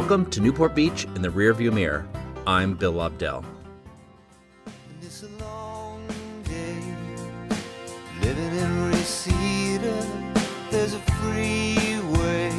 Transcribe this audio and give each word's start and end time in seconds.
Welcome 0.00 0.30
to 0.30 0.40
Newport 0.40 0.76
Beach 0.76 1.06
in 1.16 1.22
the 1.22 1.28
rearview 1.28 1.72
mirror. 1.72 2.06
I'm 2.46 2.74
Bill 2.74 2.92
Lobdell. 2.92 3.44
It's 5.02 5.24
a 5.24 5.28
long 5.42 6.06
day 6.44 6.80
living 8.20 8.58
in 8.58 8.90
Reseda. 8.92 10.06
There's 10.70 10.94
a 10.94 11.00
freeway 11.00 12.52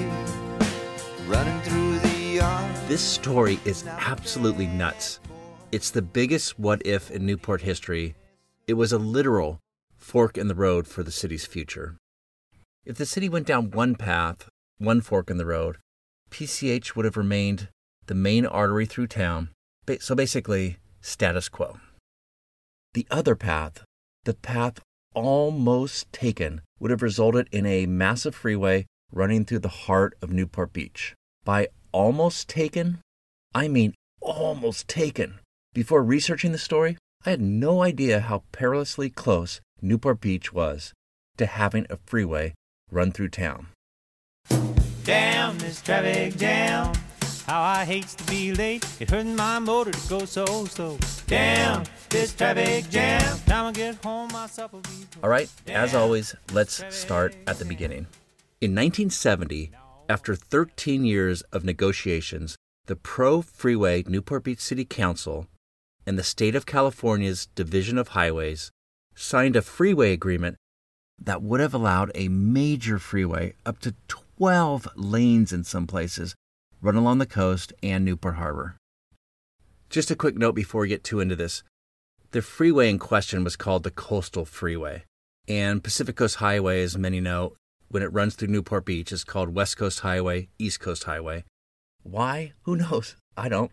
running 1.28 1.62
through 1.62 2.00
the 2.00 2.20
yard. 2.20 2.76
This 2.90 3.00
story 3.00 3.58
is 3.64 3.88
absolutely 3.88 4.68
nuts. 4.68 5.22
It's 5.72 5.92
the 5.92 6.02
biggest 6.02 6.60
what 6.60 6.86
if 6.86 7.10
in 7.10 7.26
Newport 7.26 7.62
history. 7.62 8.16
It 8.68 8.74
was 8.74 8.92
a 8.92 9.00
literal 9.00 9.62
fork 9.96 10.38
in 10.38 10.50
the 10.50 10.56
road 10.56 10.90
for 10.90 11.04
the 11.04 11.12
city's 11.12 11.46
future. 11.46 11.96
If 12.84 12.98
the 12.98 13.06
city 13.06 13.30
went 13.30 13.48
down 13.48 13.72
one 13.72 13.96
path, 13.96 14.50
one 14.78 15.00
fork 15.00 15.32
in 15.32 15.38
the 15.38 15.46
road, 15.46 15.78
PCH 16.30 16.96
would 16.96 17.06
have 17.06 17.18
remained 17.18 17.70
the 18.06 18.16
main 18.16 18.46
artery 18.46 18.86
through 18.86 19.08
town, 19.08 19.50
so 20.00 20.16
basically, 20.16 20.78
status 21.02 21.50
quo. 21.50 21.80
The 22.94 23.08
other 23.12 23.36
path, 23.36 23.84
the 24.26 24.34
path 24.34 24.80
almost 25.14 26.12
taken, 26.12 26.62
would 26.80 26.92
have 26.92 27.02
resulted 27.02 27.48
in 27.52 27.66
a 27.66 27.86
massive 27.86 28.36
freeway 28.36 28.86
running 29.12 29.46
through 29.46 29.60
the 29.60 29.70
heart 29.70 30.16
of 30.22 30.32
Newport 30.32 30.74
Beach. 30.74 31.16
By 31.44 31.70
almost 31.92 32.48
taken, 32.48 33.00
I 33.54 33.68
mean 33.68 33.94
almost 34.22 34.88
taken. 34.88 35.40
Before 35.74 36.04
researching 36.04 36.52
the 36.52 36.58
story, 36.58 36.98
I 37.26 37.32
had 37.32 37.42
no 37.42 37.82
idea 37.82 38.22
how 38.22 38.44
perilously 38.52 39.10
close 39.10 39.62
Newport 39.82 40.22
Beach 40.22 40.54
was 40.54 40.94
to 41.38 41.46
having 41.46 41.86
a 41.90 41.98
freeway 42.06 42.54
run 42.92 43.12
through 43.12 43.30
town. 43.30 43.68
Damn 45.10 45.58
this 45.58 45.82
traffic 45.82 46.38
jam. 46.38 46.94
How 47.48 47.64
I 47.64 47.84
hates 47.84 48.14
to 48.14 48.24
be 48.26 48.54
late. 48.54 48.86
It 49.00 49.10
hurting 49.10 49.36
my 49.36 49.58
motor 49.58 49.90
to 49.90 50.08
go 50.08 50.26
so 50.26 50.46
slow. 50.66 51.00
Damn 51.26 51.84
this 52.12 52.32
traffic 52.36 52.88
jam. 52.92 53.40
I 53.48 53.72
get 53.72 53.96
home, 54.06 54.30
my 54.32 54.46
supper 54.46 54.76
will 54.76 54.84
be. 54.84 55.08
All 55.24 55.30
right, 55.32 55.50
as 55.68 55.96
always, 55.96 56.36
let's 56.54 56.84
start 56.96 57.36
at 57.48 57.58
the 57.58 57.66
beginning. 57.66 58.06
In 58.62 58.76
1970, 58.76 59.72
after 60.08 60.36
13 60.36 61.04
years 61.04 61.42
of 61.52 61.66
negotiations, 61.66 62.56
the 62.86 62.96
pro 62.96 63.42
freeway 63.42 64.04
Newport 64.06 64.44
Beach 64.44 64.60
City 64.60 64.86
Council 64.86 65.48
and 66.06 66.20
the 66.20 66.24
state 66.24 66.54
of 66.54 66.68
California's 66.68 67.48
Division 67.56 67.98
of 67.98 68.10
Highways 68.10 68.70
signed 69.16 69.56
a 69.56 69.64
freeway 69.64 70.14
agreement 70.14 70.58
that 71.20 71.42
would 71.42 71.62
have 71.62 71.74
allowed 71.74 72.12
a 72.14 72.28
major 72.28 73.00
freeway 73.00 73.56
up 73.66 73.80
to 73.80 73.96
12 74.40 74.88
lanes 74.96 75.52
in 75.52 75.66
some 75.66 75.86
places 75.86 76.34
run 76.82 76.96
along 76.96 77.18
the 77.18 77.26
coast 77.26 77.74
and 77.84 78.06
Newport 78.06 78.36
Harbor. 78.36 78.78
Just 79.90 80.12
a 80.12 80.16
quick 80.16 80.38
note 80.38 80.56
before 80.56 80.84
we 80.84 80.88
get 80.88 81.04
too 81.04 81.20
into 81.20 81.36
this. 81.36 81.62
The 82.32 82.42
freeway 82.42 82.90
in 82.90 83.00
question 83.00 83.44
was 83.44 83.58
called 83.58 83.84
the 83.84 83.92
Coastal 83.92 84.46
Freeway. 84.46 85.04
And 85.50 85.84
Pacific 85.84 86.16
Coast 86.16 86.38
Highway, 86.38 86.82
as 86.84 86.98
many 86.98 87.20
know, 87.20 87.52
when 87.90 88.02
it 88.02 88.14
runs 88.14 88.36
through 88.36 88.48
Newport 88.48 88.86
Beach, 88.86 89.12
is 89.12 89.26
called 89.26 89.54
West 89.54 89.76
Coast 89.76 90.00
Highway, 90.00 90.48
East 90.58 90.80
Coast 90.80 91.04
Highway. 91.04 91.44
Why? 92.04 92.54
Who 92.62 92.78
knows? 92.78 93.18
I 93.36 93.50
don't. 93.50 93.72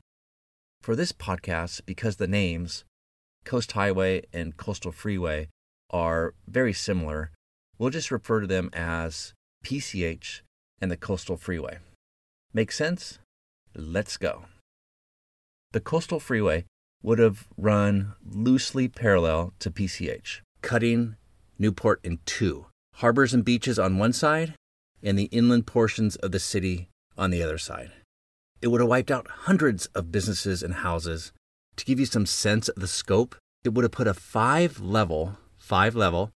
For 0.83 0.97
this 0.97 1.13
podcast, 1.13 1.83
because 1.87 2.17
the 2.17 2.27
names, 2.27 2.85
Coast 3.45 3.71
Highway 3.71 4.25
and 4.33 4.57
Coastal 4.57 4.91
Freeway, 4.91 5.47
are 5.91 6.35
very 6.49 6.73
similar, 6.73 7.31
we'll 7.79 7.91
just 7.91 8.11
refer 8.11 8.41
to 8.41 8.49
them 8.49 8.71
as 8.73 9.33
PCH 9.65 10.41
and 10.81 10.91
the 10.91 10.97
Coastal 10.97 11.37
Freeway. 11.37 11.79
Make 12.53 12.73
sense? 12.73 13.19
Let's 13.75 14.17
go. 14.17 14.45
The 15.73 15.81
Coastal 15.81 16.21
Freeway 16.21 16.65
would 17.03 17.19
have 17.19 17.47
run 17.57 18.15
loosely 18.25 18.89
parallel 18.89 19.53
to 19.59 19.71
PCH, 19.71 20.41
cutting 20.63 21.17
Newport 21.59 22.01
in 22.03 22.19
two 22.27 22.67
harbors 22.97 23.35
and 23.35 23.45
beaches 23.45 23.79
on 23.79 23.99
one 23.99 24.13
side, 24.13 24.55
and 25.03 25.19
the 25.19 25.25
inland 25.25 25.67
portions 25.67 26.17
of 26.17 26.33
the 26.33 26.41
city 26.41 26.89
on 27.19 27.31
the 27.31 27.43
other 27.43 27.59
side. 27.59 27.93
It 28.63 28.69
would 28.69 28.81
have 28.81 28.89
wiped 28.89 29.11
out 29.11 29.29
hundreds 29.29 29.87
of 29.87 30.11
businesses 30.11 30.63
and 30.63 30.75
houses. 30.75 31.33
To 31.77 31.85
give 31.85 32.01
you 32.01 32.07
some 32.07 32.25
sense 32.25 32.69
of 32.69 32.81
the 32.81 32.89
scope, 32.89 33.37
it 33.65 33.75
would 33.75 33.83
have 33.83 33.93
put 33.93 34.07
a 34.07 34.15
five 34.15 34.81
level, 34.81 35.37
five 35.59 35.95
level 35.95 36.31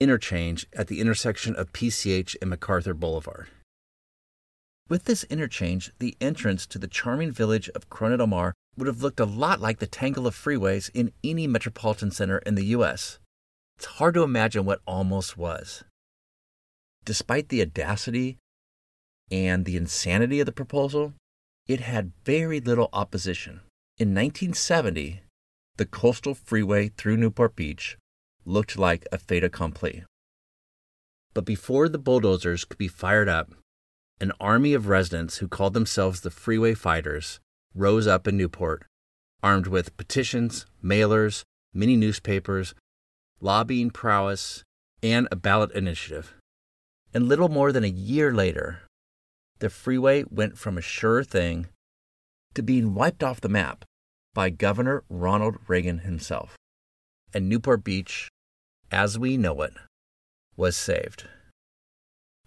interchange 0.00 0.66
at 0.72 0.86
the 0.86 1.00
intersection 1.00 1.56
of 1.56 1.72
PCH 1.72 2.36
and 2.40 2.50
MacArthur 2.50 2.94
Boulevard. 2.94 3.48
With 4.88 5.04
this 5.04 5.24
interchange, 5.24 5.92
the 5.98 6.16
entrance 6.20 6.66
to 6.66 6.78
the 6.78 6.88
charming 6.88 7.32
village 7.32 7.70
of 7.70 7.88
Corona 7.88 8.18
del 8.18 8.26
Mar 8.26 8.54
would 8.76 8.86
have 8.86 9.02
looked 9.02 9.20
a 9.20 9.24
lot 9.24 9.60
like 9.60 9.78
the 9.78 9.86
tangle 9.86 10.26
of 10.26 10.34
freeways 10.34 10.90
in 10.92 11.12
any 11.22 11.46
metropolitan 11.46 12.10
center 12.10 12.38
in 12.38 12.54
the 12.54 12.66
U.S. 12.66 13.18
It's 13.76 13.86
hard 13.86 14.14
to 14.14 14.22
imagine 14.22 14.66
what 14.66 14.82
almost 14.86 15.38
was. 15.38 15.84
Despite 17.04 17.48
the 17.48 17.62
audacity 17.62 18.38
and 19.30 19.64
the 19.64 19.76
insanity 19.76 20.40
of 20.40 20.46
the 20.46 20.52
proposal, 20.52 21.14
it 21.66 21.80
had 21.80 22.12
very 22.24 22.60
little 22.60 22.90
opposition. 22.92 23.60
In 23.96 24.08
1970, 24.08 25.22
the 25.76 25.86
coastal 25.86 26.34
freeway 26.34 26.88
through 26.88 27.16
Newport 27.16 27.56
Beach 27.56 27.96
looked 28.44 28.78
like 28.78 29.06
a 29.10 29.18
fait 29.18 29.42
accompli. 29.42 30.04
But 31.32 31.44
before 31.44 31.88
the 31.88 31.98
bulldozers 31.98 32.64
could 32.64 32.78
be 32.78 32.88
fired 32.88 33.28
up, 33.28 33.50
an 34.20 34.32
army 34.40 34.74
of 34.74 34.88
residents 34.88 35.38
who 35.38 35.48
called 35.48 35.74
themselves 35.74 36.20
the 36.20 36.30
Freeway 36.30 36.74
Fighters 36.74 37.40
rose 37.74 38.06
up 38.06 38.28
in 38.28 38.36
Newport, 38.36 38.86
armed 39.42 39.66
with 39.66 39.96
petitions, 39.96 40.66
mailers, 40.82 41.42
mini 41.72 41.96
newspapers, 41.96 42.74
lobbying 43.40 43.90
prowess, 43.90 44.62
and 45.02 45.28
a 45.30 45.36
ballot 45.36 45.72
initiative. 45.72 46.34
And 47.12 47.28
little 47.28 47.48
more 47.48 47.72
than 47.72 47.84
a 47.84 47.88
year 47.88 48.32
later, 48.32 48.82
the 49.58 49.70
freeway 49.70 50.24
went 50.30 50.58
from 50.58 50.78
a 50.78 50.82
sure 50.82 51.22
thing 51.22 51.68
to 52.54 52.62
being 52.62 52.94
wiped 52.94 53.22
off 53.22 53.40
the 53.40 53.48
map 53.48 53.84
by 54.32 54.50
Governor 54.50 55.04
Ronald 55.08 55.56
Reagan 55.68 56.00
himself. 56.00 56.56
And 57.32 57.48
Newport 57.48 57.84
Beach, 57.84 58.28
as 58.90 59.18
we 59.18 59.36
know 59.36 59.62
it, 59.62 59.74
was 60.56 60.76
saved. 60.76 61.26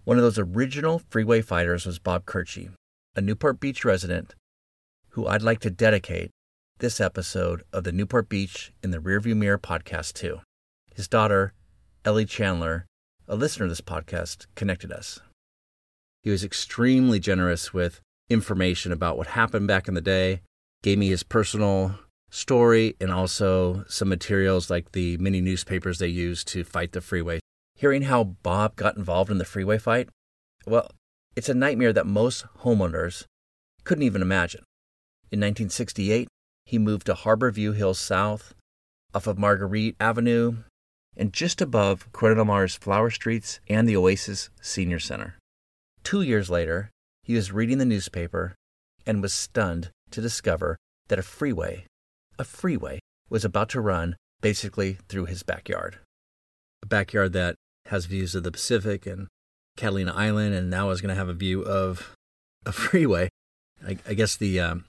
One 0.07 0.15
of 0.15 0.23
those 0.23 0.39
original 0.39 1.01
freeway 1.09 1.41
fighters 1.41 1.85
was 1.85 1.99
Bob 1.99 2.25
Kirchie, 2.25 2.69
a 3.17 3.19
Newport 3.19 3.59
Beach 3.59 3.83
resident 3.83 4.35
who 5.09 5.27
I'd 5.27 5.41
like 5.41 5.59
to 5.59 5.69
dedicate 5.69 6.31
this 6.79 7.01
episode 7.01 7.63
of 7.73 7.83
the 7.83 7.91
Newport 7.91 8.29
Beach 8.29 8.71
in 8.81 8.91
the 8.91 8.99
Rearview 8.99 9.35
Mirror 9.35 9.57
podcast 9.57 10.13
to. 10.13 10.39
His 10.95 11.09
daughter, 11.09 11.51
Ellie 12.05 12.23
Chandler, 12.23 12.85
a 13.27 13.35
listener 13.35 13.65
of 13.65 13.69
this 13.69 13.81
podcast, 13.81 14.45
connected 14.55 14.93
us. 14.93 15.19
He 16.23 16.29
was 16.29 16.41
extremely 16.41 17.19
generous 17.19 17.73
with 17.73 17.99
information 18.29 18.93
about 18.93 19.17
what 19.17 19.27
happened 19.27 19.67
back 19.67 19.89
in 19.89 19.93
the 19.93 19.99
day, 19.99 20.39
gave 20.83 20.97
me 20.97 21.09
his 21.09 21.23
personal 21.23 21.99
story, 22.29 22.95
and 23.01 23.11
also 23.11 23.83
some 23.89 24.07
materials 24.07 24.69
like 24.69 24.93
the 24.93 25.17
mini 25.17 25.41
newspapers 25.41 25.99
they 25.99 26.07
used 26.07 26.47
to 26.47 26.63
fight 26.63 26.93
the 26.93 27.01
freeway. 27.01 27.41
Hearing 27.77 28.03
how 28.03 28.23
Bob 28.23 28.75
got 28.75 28.97
involved 28.97 29.29
in 29.29 29.37
the 29.37 29.45
freeway 29.45 29.77
fight, 29.77 30.09
well, 30.65 30.89
it's 31.35 31.47
a 31.47 31.53
nightmare 31.53 31.93
that 31.93 32.07
most 32.07 32.43
homeowners 32.63 33.25
couldn't 33.83 34.03
even 34.03 34.23
imagine. 34.23 34.63
In 35.31 35.39
1968, 35.39 36.27
he 36.65 36.79
moved 36.79 37.05
to 37.05 37.13
Harborview 37.13 37.75
Hills 37.75 37.99
South, 37.99 38.55
off 39.13 39.27
of 39.27 39.37
Marguerite 39.37 39.95
Avenue, 39.99 40.63
and 41.15 41.31
just 41.31 41.61
above 41.61 42.11
Corona 42.13 42.43
Mar's 42.43 42.75
Flower 42.75 43.11
Streets 43.11 43.59
and 43.69 43.87
the 43.87 43.95
Oasis 43.95 44.49
Senior 44.59 44.99
Center. 44.99 45.37
Two 46.03 46.23
years 46.23 46.49
later, 46.49 46.89
he 47.21 47.35
was 47.35 47.51
reading 47.51 47.77
the 47.77 47.85
newspaper 47.85 48.55
and 49.05 49.21
was 49.21 49.35
stunned 49.35 49.91
to 50.09 50.19
discover 50.19 50.77
that 51.09 51.19
a 51.19 51.23
freeway, 51.23 51.85
a 52.39 52.43
freeway, 52.43 52.99
was 53.29 53.45
about 53.45 53.69
to 53.69 53.81
run 53.81 54.15
basically 54.41 54.97
through 55.07 55.25
his 55.25 55.43
backyard. 55.43 55.99
A 56.81 56.87
backyard 56.87 57.33
that 57.33 57.55
has 57.87 58.05
views 58.05 58.35
of 58.35 58.43
the 58.43 58.51
Pacific 58.51 59.05
and 59.05 59.27
Catalina 59.75 60.13
Island, 60.15 60.53
and 60.53 60.69
now 60.69 60.89
is 60.89 61.01
going 61.01 61.13
to 61.13 61.19
have 61.19 61.29
a 61.29 61.33
view 61.33 61.61
of 61.63 62.15
a 62.65 62.71
freeway. 62.73 63.29
I, 63.85 63.97
I 64.07 64.13
guess 64.13 64.35
the 64.35 64.59
um, 64.59 64.85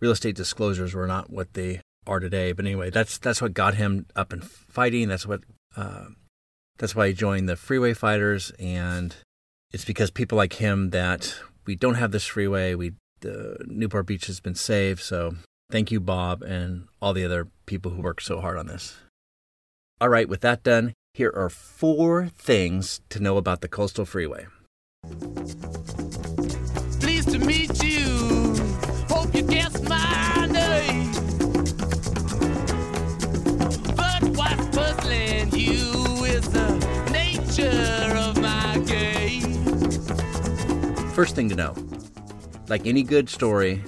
real 0.00 0.12
estate 0.12 0.36
disclosures 0.36 0.94
were 0.94 1.06
not 1.06 1.30
what 1.30 1.54
they 1.54 1.82
are 2.06 2.20
today, 2.20 2.52
but 2.52 2.64
anyway, 2.64 2.90
that's 2.90 3.18
that's 3.18 3.42
what 3.42 3.54
got 3.54 3.74
him 3.74 4.06
up 4.16 4.32
and 4.32 4.44
fighting. 4.44 5.08
That's 5.08 5.26
what 5.26 5.42
uh, 5.76 6.06
that's 6.78 6.94
why 6.94 7.08
he 7.08 7.12
joined 7.12 7.48
the 7.48 7.56
freeway 7.56 7.94
fighters, 7.94 8.50
and 8.58 9.14
it's 9.72 9.84
because 9.84 10.10
people 10.10 10.36
like 10.36 10.54
him 10.54 10.90
that 10.90 11.36
we 11.66 11.76
don't 11.76 11.94
have 11.94 12.12
this 12.12 12.26
freeway. 12.26 12.74
We 12.74 12.94
the 13.20 13.58
Newport 13.66 14.06
Beach 14.06 14.26
has 14.26 14.40
been 14.40 14.54
saved. 14.54 15.02
So 15.02 15.36
thank 15.70 15.90
you, 15.90 16.00
Bob, 16.00 16.42
and 16.42 16.88
all 17.00 17.12
the 17.12 17.24
other 17.24 17.48
people 17.66 17.92
who 17.92 18.02
worked 18.02 18.22
so 18.22 18.40
hard 18.40 18.58
on 18.58 18.66
this. 18.66 18.96
All 20.00 20.08
right, 20.08 20.28
with 20.28 20.40
that 20.40 20.62
done, 20.62 20.94
here 21.12 21.32
are 21.34 21.50
four 21.50 22.28
things 22.28 23.00
to 23.10 23.20
know 23.20 23.36
about 23.36 23.60
the 23.60 23.68
Coastal 23.68 24.04
Freeway. 24.04 24.46
Pleased 27.00 27.30
to 27.32 27.38
meet 27.38 27.82
you. 27.82 28.54
Hope 29.08 29.34
you 29.34 29.42
my 29.88 30.48
name. 30.50 31.12
But 33.96 34.22
what's 34.36 34.76
puzzling 34.76 35.50
you 35.50 36.24
is 36.26 36.48
the 36.48 36.70
nature 37.10 38.16
of 38.16 38.40
my 38.40 38.78
game. 38.86 39.64
First 41.10 41.34
thing 41.34 41.48
to 41.48 41.56
know 41.56 41.74
like 42.70 42.86
any 42.86 43.02
good 43.02 43.28
story, 43.28 43.82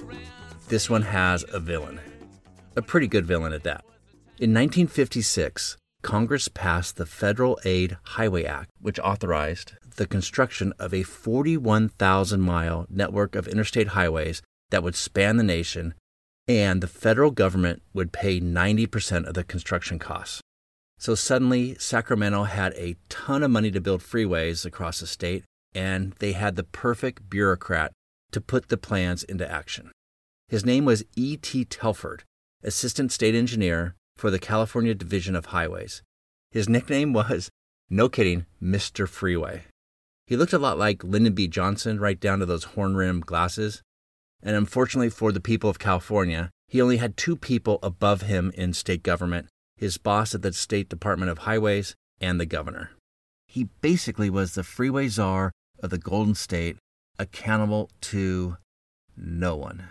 this 0.67 0.89
one 0.89 1.03
has 1.03 1.45
a 1.53 1.59
villain. 1.59 2.01
A 2.75 2.81
pretty 2.81 3.07
good 3.07 3.25
villain 3.25 3.53
at 3.53 3.63
that. 3.63 3.85
In 4.39 4.53
1956, 4.53 5.77
Congress 6.03 6.49
passed 6.49 6.97
the 6.97 7.05
Federal 7.05 7.57
Aid 7.63 7.97
Highway 8.03 8.43
Act, 8.43 8.69
which 8.79 8.99
authorized 8.99 9.73
the 9.95 10.05
construction 10.05 10.73
of 10.77 10.93
a 10.93 11.03
41,000 11.03 12.41
mile 12.41 12.85
network 12.89 13.35
of 13.35 13.47
interstate 13.47 13.89
highways 13.89 14.41
that 14.69 14.83
would 14.83 14.95
span 14.95 15.37
the 15.37 15.43
nation, 15.43 15.93
and 16.47 16.81
the 16.81 16.87
federal 16.87 17.31
government 17.31 17.81
would 17.93 18.11
pay 18.11 18.41
90% 18.41 19.25
of 19.25 19.33
the 19.33 19.43
construction 19.43 19.97
costs. 19.97 20.41
So 20.99 21.15
suddenly, 21.15 21.75
Sacramento 21.79 22.43
had 22.43 22.73
a 22.73 22.97
ton 23.07 23.41
of 23.41 23.51
money 23.51 23.71
to 23.71 23.81
build 23.81 24.01
freeways 24.01 24.65
across 24.65 24.99
the 24.99 25.07
state, 25.07 25.45
and 25.73 26.13
they 26.19 26.33
had 26.33 26.55
the 26.55 26.63
perfect 26.63 27.29
bureaucrat 27.29 27.91
to 28.31 28.41
put 28.41 28.67
the 28.67 28.77
plans 28.77 29.23
into 29.23 29.49
action. 29.49 29.91
His 30.49 30.65
name 30.65 30.85
was 30.85 31.03
E.T. 31.15 31.65
Telford, 31.65 32.23
Assistant 32.61 33.11
State 33.11 33.35
Engineer 33.35 33.95
for 34.15 34.31
the 34.31 34.39
California 34.39 34.93
Division 34.93 35.35
of 35.35 35.47
Highways. 35.47 36.01
His 36.51 36.69
nickname 36.69 37.13
was, 37.13 37.49
no 37.89 38.09
kidding, 38.09 38.45
Mr. 38.61 39.07
Freeway. 39.07 39.63
He 40.27 40.37
looked 40.37 40.53
a 40.53 40.59
lot 40.59 40.77
like 40.77 41.03
Lyndon 41.03 41.33
B. 41.33 41.47
Johnson, 41.47 41.99
right 41.99 42.19
down 42.19 42.39
to 42.39 42.45
those 42.45 42.63
horn 42.63 42.95
rimmed 42.95 43.25
glasses. 43.25 43.81
And 44.41 44.55
unfortunately 44.55 45.09
for 45.09 45.31
the 45.31 45.41
people 45.41 45.69
of 45.69 45.79
California, 45.79 46.49
he 46.67 46.81
only 46.81 46.97
had 46.97 47.17
two 47.17 47.35
people 47.35 47.79
above 47.83 48.21
him 48.21 48.51
in 48.55 48.73
state 48.73 49.03
government 49.03 49.47
his 49.83 49.97
boss 49.97 50.33
at 50.33 50.41
the 50.41 50.53
State 50.53 50.87
Department 50.87 51.29
of 51.29 51.39
Highways 51.39 51.95
and 52.21 52.39
the 52.39 52.45
governor. 52.45 52.91
He 53.47 53.65
basically 53.81 54.29
was 54.29 54.53
the 54.53 54.63
freeway 54.63 55.07
czar 55.09 55.51
of 55.81 55.89
the 55.89 55.97
Golden 55.97 56.35
State, 56.35 56.77
accountable 57.19 57.89
to 58.01 58.57
no 59.17 59.55
one. 59.55 59.89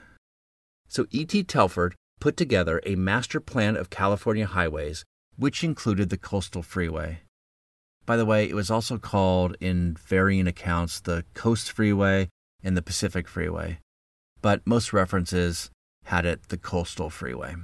So 0.89 1.07
E.T. 1.11 1.45
Telford 1.45 1.95
put 2.23 2.37
together 2.37 2.81
a 2.87 2.95
master 2.95 3.41
plan 3.41 3.75
of 3.75 3.91
California 3.91 4.47
highways, 4.47 5.05
which 5.37 5.65
included 5.65 6.09
the 6.09 6.17
Coastal 6.17 6.63
Freeway. 6.63 7.23
By 8.07 8.17
the 8.17 8.25
way, 8.25 8.49
it 8.49 8.55
was 8.55 8.71
also 8.71 8.97
called, 8.97 9.57
in 9.61 9.97
varying 10.07 10.47
accounts, 10.47 11.01
the 11.01 11.25
Coast 11.35 11.73
Freeway 11.73 12.29
and 12.63 12.77
the 12.77 12.81
Pacific 12.81 13.27
Freeway, 13.27 13.81
but 14.41 14.65
most 14.65 14.93
references 14.93 15.73
had 16.05 16.25
it 16.25 16.49
the 16.49 16.57
Coastal 16.57 17.11
Freeway. 17.11 17.57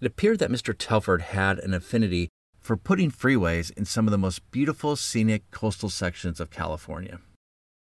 It 0.00 0.06
appeared 0.06 0.40
that 0.40 0.50
Mr. 0.50 0.74
Telford 0.76 1.22
had 1.22 1.60
an 1.60 1.72
affinity 1.72 2.28
for 2.58 2.76
putting 2.76 3.12
freeways 3.12 3.70
in 3.78 3.84
some 3.84 4.08
of 4.08 4.10
the 4.10 4.18
most 4.18 4.50
beautiful 4.50 4.96
scenic 4.96 5.48
coastal 5.52 5.90
sections 5.90 6.40
of 6.40 6.50
California. 6.50 7.20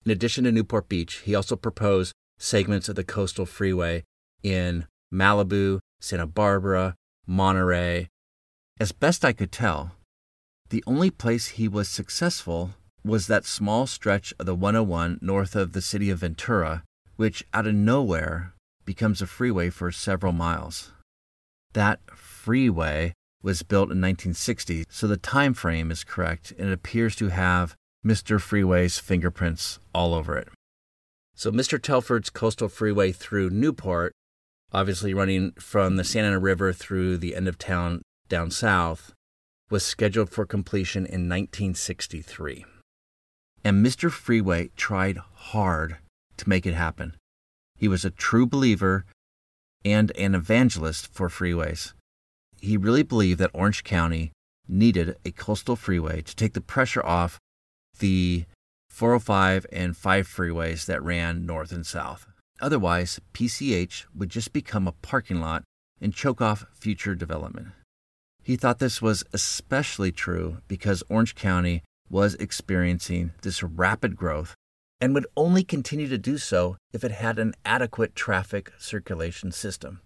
In 0.07 0.13
addition 0.13 0.45
to 0.45 0.53
Newport 0.53 0.89
Beach, 0.89 1.15
he 1.25 1.35
also 1.35 1.57
proposed 1.57 2.13
segments 2.39 2.89
of 2.89 2.95
the 2.95 3.03
Coastal 3.03 3.45
Freeway 3.45 4.05
in 4.45 4.87
Malibu, 5.13 5.81
Santa 6.01 6.27
Barbara, 6.27 6.97
Monterey. 7.27 8.09
As 8.79 8.93
best 8.93 9.25
I 9.25 9.33
could 9.33 9.53
tell, 9.53 9.93
the 10.71 10.85
only 10.87 11.11
place 11.11 11.49
he 11.49 11.69
was 11.69 11.89
successful 11.89 12.71
was 13.05 13.27
that 13.27 13.45
small 13.45 13.87
stretch 13.87 14.33
of 14.39 14.47
the 14.47 14.55
101 14.55 15.19
north 15.21 15.57
of 15.57 15.73
the 15.73 15.83
city 15.83 16.11
of 16.11 16.21
Ventura, 16.21 16.85
which 17.17 17.45
out 17.53 17.67
of 17.67 17.75
nowhere 17.75 18.55
becomes 18.85 19.21
a 19.21 19.27
freeway 19.27 19.71
for 19.71 19.91
several 19.91 20.33
miles. 20.33 20.93
That 21.73 22.01
freeway 22.11 23.15
was 23.43 23.63
built 23.63 23.87
in 23.87 24.01
1960, 24.01 24.85
so 24.89 25.07
the 25.07 25.17
time 25.17 25.55
frame 25.55 25.91
is 25.91 26.05
correct 26.05 26.53
and 26.59 26.69
it 26.69 26.73
appears 26.73 27.17
to 27.17 27.29
have 27.29 27.75
Mr. 28.05 28.41
Freeway's 28.41 28.99
fingerprints 28.99 29.79
all 29.95 30.15
over 30.15 30.37
it. 30.37 30.49
So 31.35 31.51
Mr. 31.51 31.81
Telford's 31.81 32.31
coastal 32.31 32.69
freeway 32.69 33.13
through 33.13 33.51
Newport, 33.51 34.13
obviously 34.73 35.15
running 35.15 35.53
from 35.53 35.97
the 35.97 36.05
Santa 36.05 36.29
Ana 36.29 36.39
River 36.39 36.73
through 36.73 37.19
the 37.19 37.35
end 37.35 37.49
of 37.49 37.59
town 37.59 38.03
down 38.29 38.51
south, 38.51 39.13
was 39.71 39.85
scheduled 39.85 40.31
for 40.31 40.47
completion 40.47 41.05
in 41.05 41.29
1963. 41.29 42.65
And 43.65 43.85
Mr. 43.85 44.11
Freeway 44.11 44.71
tried 44.77 45.19
hard 45.19 45.99
to 46.39 46.49
make 46.49 46.67
it 46.67 46.75
happen. 46.75 47.17
He 47.77 47.89
was 47.89 48.05
a 48.05 48.11
true 48.11 48.47
believer 48.47 49.05
and 49.85 50.13
an 50.17 50.35
evangelist 50.35 51.13
for 51.13 51.29
freeways. 51.29 51.93
He 52.61 52.77
really 52.77 53.03
believed 53.03 53.41
that 53.41 53.51
Orange 53.55 53.85
County 53.85 54.33
needed 54.69 55.17
a 55.25 55.31
coastal 55.31 55.77
freeway 55.77 56.23
to 56.23 56.37
take 56.37 56.55
the 56.55 56.61
pressure 56.61 57.05
off 57.05 57.39
the 57.99 58.45
405 58.91 59.67
and 59.73 59.97
5 59.97 60.29
freeways 60.29 60.87
that 60.87 61.03
ran 61.03 61.47
north 61.47 61.73
and 61.73 61.87
south. 61.87 62.27
Otherwise, 62.61 63.21
PCH 63.33 64.05
would 64.15 64.29
just 64.29 64.53
become 64.53 64.87
a 64.87 64.93
parking 64.93 65.41
lot 65.41 65.65
and 66.01 66.15
choke 66.15 66.41
off 66.41 66.67
future 66.73 67.15
development. 67.15 67.69
He 68.43 68.57
thought 68.57 68.79
this 68.79 69.03
was 69.03 69.25
especially 69.33 70.13
true 70.13 70.59
because 70.69 71.03
Orange 71.09 71.35
County 71.35 71.83
was 72.09 72.35
experiencing 72.35 73.33
this 73.43 73.63
rapid 73.63 74.17
growth 74.17 74.55
and 75.01 75.15
would 75.15 75.27
only 75.37 75.65
continue 75.65 76.09
to 76.09 76.19
do 76.19 76.37
so 76.37 76.77
if 76.93 77.05
it 77.05 77.13
had 77.13 77.39
an 77.39 77.55
adequate 77.65 78.15
traffic 78.15 78.73
circulation 78.79 79.53
system. 79.53 80.01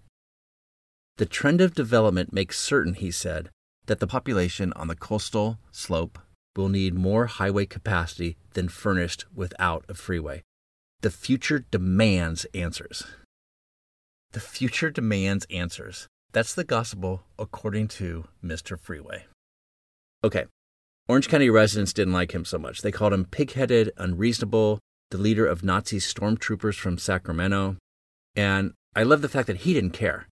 The 1.16 1.26
trend 1.26 1.60
of 1.60 1.74
development 1.74 2.32
makes 2.32 2.58
certain, 2.58 2.94
he 2.94 3.10
said, 3.10 3.50
that 3.86 4.00
the 4.00 4.06
population 4.06 4.72
on 4.74 4.88
the 4.88 4.96
coastal 4.96 5.58
slope 5.70 6.18
will 6.56 6.68
need 6.68 6.94
more 6.94 7.26
highway 7.26 7.66
capacity 7.66 8.36
than 8.54 8.68
furnished 8.68 9.24
without 9.34 9.84
a 9.88 9.94
freeway. 9.94 10.42
The 11.04 11.10
future 11.10 11.66
demands 11.70 12.46
answers. 12.54 13.04
The 14.32 14.40
future 14.40 14.88
demands 14.88 15.46
answers. 15.50 16.08
That's 16.32 16.54
the 16.54 16.64
gospel 16.64 17.24
according 17.38 17.88
to 17.88 18.24
Mr. 18.42 18.80
Freeway. 18.80 19.26
Okay, 20.24 20.46
Orange 21.06 21.28
County 21.28 21.50
residents 21.50 21.92
didn't 21.92 22.14
like 22.14 22.32
him 22.32 22.46
so 22.46 22.56
much. 22.56 22.80
They 22.80 22.90
called 22.90 23.12
him 23.12 23.26
pig 23.26 23.52
headed, 23.52 23.92
unreasonable, 23.98 24.78
the 25.10 25.18
leader 25.18 25.46
of 25.46 25.62
Nazi 25.62 25.98
stormtroopers 25.98 26.76
from 26.76 26.96
Sacramento. 26.96 27.76
And 28.34 28.72
I 28.96 29.02
love 29.02 29.20
the 29.20 29.28
fact 29.28 29.48
that 29.48 29.58
he 29.58 29.74
didn't 29.74 29.90
care. 29.90 30.26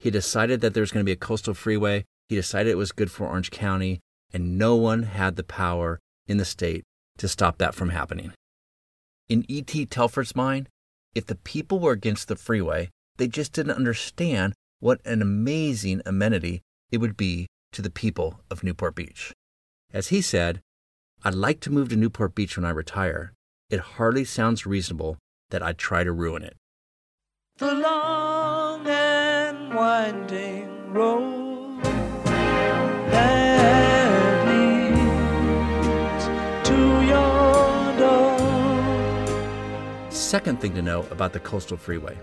He 0.00 0.10
decided 0.10 0.62
that 0.62 0.74
there 0.74 0.80
was 0.80 0.90
going 0.90 1.04
to 1.04 1.08
be 1.08 1.12
a 1.12 1.16
coastal 1.16 1.54
freeway. 1.54 2.04
He 2.28 2.34
decided 2.34 2.72
it 2.72 2.74
was 2.74 2.90
good 2.90 3.12
for 3.12 3.28
Orange 3.28 3.52
County 3.52 4.00
and 4.34 4.58
no 4.58 4.74
one 4.74 5.04
had 5.04 5.36
the 5.36 5.44
power 5.44 6.00
in 6.26 6.38
the 6.38 6.44
state 6.44 6.82
to 7.18 7.28
stop 7.28 7.58
that 7.58 7.76
from 7.76 7.90
happening. 7.90 8.32
In 9.28 9.44
E.T. 9.46 9.84
Telford's 9.86 10.34
mind, 10.34 10.70
if 11.14 11.26
the 11.26 11.34
people 11.34 11.80
were 11.80 11.92
against 11.92 12.28
the 12.28 12.36
freeway, 12.36 12.88
they 13.18 13.28
just 13.28 13.52
didn't 13.52 13.76
understand 13.76 14.54
what 14.80 15.04
an 15.04 15.20
amazing 15.20 16.00
amenity 16.06 16.62
it 16.90 16.98
would 16.98 17.16
be 17.16 17.46
to 17.72 17.82
the 17.82 17.90
people 17.90 18.40
of 18.50 18.64
Newport 18.64 18.94
Beach. 18.94 19.34
As 19.92 20.08
he 20.08 20.22
said, 20.22 20.60
I'd 21.24 21.34
like 21.34 21.60
to 21.60 21.70
move 21.70 21.90
to 21.90 21.96
Newport 21.96 22.34
Beach 22.34 22.56
when 22.56 22.64
I 22.64 22.70
retire. 22.70 23.34
It 23.68 23.80
hardly 23.80 24.24
sounds 24.24 24.64
reasonable 24.64 25.18
that 25.50 25.62
I'd 25.62 25.76
try 25.76 26.04
to 26.04 26.12
ruin 26.12 26.42
it. 26.42 26.56
The 27.58 27.74
long 27.74 28.86
and 28.86 29.74
winding 29.74 30.92
road 30.94 31.84
Second 40.28 40.60
thing 40.60 40.74
to 40.74 40.82
know 40.82 41.06
about 41.10 41.32
the 41.32 41.40
Coastal 41.40 41.78
Freeway 41.78 42.14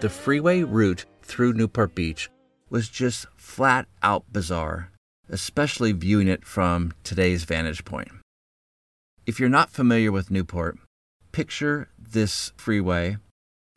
the 0.00 0.10
freeway 0.10 0.62
route 0.62 1.06
through 1.22 1.54
Newport 1.54 1.94
Beach 1.94 2.28
was 2.68 2.90
just 2.90 3.24
flat 3.34 3.86
out 4.02 4.30
bizarre, 4.30 4.90
especially 5.30 5.92
viewing 5.92 6.28
it 6.28 6.44
from 6.44 6.92
today's 7.02 7.44
vantage 7.44 7.86
point. 7.86 8.10
If 9.24 9.40
you're 9.40 9.48
not 9.48 9.70
familiar 9.70 10.12
with 10.12 10.30
Newport, 10.30 10.76
picture 11.32 11.88
this 11.98 12.52
freeway 12.58 13.16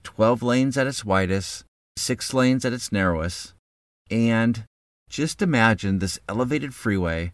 12 0.04 0.44
lanes 0.44 0.78
at 0.78 0.86
its 0.86 1.06
widest, 1.06 1.64
6 1.96 2.34
lanes 2.34 2.66
at 2.66 2.74
its 2.74 2.92
narrowest, 2.92 3.54
and 4.12 4.66
just 5.10 5.42
imagine 5.42 6.00
this 6.00 6.20
elevated 6.28 6.76
freeway 6.76 7.32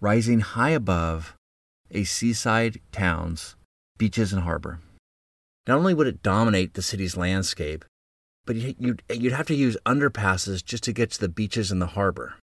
rising 0.00 0.40
high 0.40 0.70
above 0.70 1.36
a 1.92 2.02
seaside 2.02 2.80
town's 2.90 3.54
beaches 3.96 4.32
and 4.32 4.42
harbor. 4.42 4.80
Not 5.68 5.76
only 5.76 5.92
would 5.92 6.06
it 6.06 6.22
dominate 6.22 6.72
the 6.72 6.80
city's 6.80 7.14
landscape, 7.14 7.84
but 8.46 8.56
you'd, 8.56 9.02
you'd 9.12 9.32
have 9.34 9.46
to 9.48 9.54
use 9.54 9.76
underpasses 9.84 10.64
just 10.64 10.82
to 10.84 10.94
get 10.94 11.10
to 11.10 11.20
the 11.20 11.28
beaches 11.28 11.70
and 11.70 11.82
the 11.82 11.88
harbor. 11.88 12.36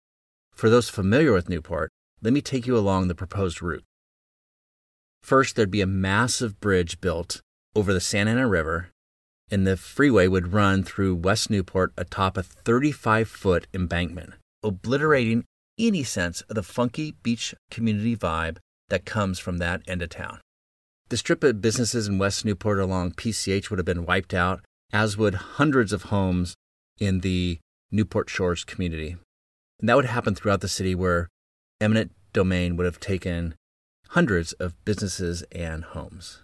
For 0.54 0.68
those 0.68 0.90
familiar 0.90 1.32
with 1.32 1.48
Newport, 1.48 1.90
let 2.20 2.34
me 2.34 2.42
take 2.42 2.66
you 2.66 2.76
along 2.76 3.08
the 3.08 3.14
proposed 3.14 3.62
route. 3.62 3.82
First, 5.22 5.56
there'd 5.56 5.70
be 5.70 5.80
a 5.80 5.86
massive 5.86 6.60
bridge 6.60 7.00
built 7.00 7.40
over 7.74 7.94
the 7.94 8.00
Santa 8.00 8.32
Ana 8.32 8.46
River, 8.46 8.90
and 9.50 9.66
the 9.66 9.78
freeway 9.78 10.28
would 10.28 10.52
run 10.52 10.84
through 10.84 11.14
West 11.14 11.48
Newport 11.48 11.94
atop 11.96 12.36
a 12.36 12.42
35 12.42 13.26
foot 13.26 13.66
embankment, 13.72 14.34
obliterating 14.62 15.44
any 15.78 16.02
sense 16.02 16.42
of 16.42 16.56
the 16.56 16.62
funky 16.62 17.14
beach 17.22 17.54
community 17.70 18.14
vibe 18.14 18.58
that 18.90 19.06
comes 19.06 19.38
from 19.38 19.56
that 19.58 19.80
end 19.88 20.02
of 20.02 20.10
town. 20.10 20.40
The 21.08 21.16
strip 21.16 21.44
of 21.44 21.60
businesses 21.60 22.08
in 22.08 22.18
West 22.18 22.44
Newport 22.44 22.78
along 22.78 23.12
PCH 23.12 23.70
would 23.70 23.78
have 23.78 23.86
been 23.86 24.06
wiped 24.06 24.32
out, 24.32 24.64
as 24.92 25.16
would 25.16 25.34
hundreds 25.34 25.92
of 25.92 26.04
homes 26.04 26.54
in 26.98 27.20
the 27.20 27.58
Newport 27.90 28.30
Shores 28.30 28.64
community. 28.64 29.16
And 29.80 29.88
that 29.88 29.96
would 29.96 30.06
happen 30.06 30.34
throughout 30.34 30.60
the 30.60 30.68
city 30.68 30.94
where 30.94 31.28
eminent 31.80 32.12
domain 32.32 32.76
would 32.76 32.86
have 32.86 33.00
taken 33.00 33.54
hundreds 34.10 34.52
of 34.54 34.82
businesses 34.84 35.44
and 35.52 35.84
homes. 35.84 36.40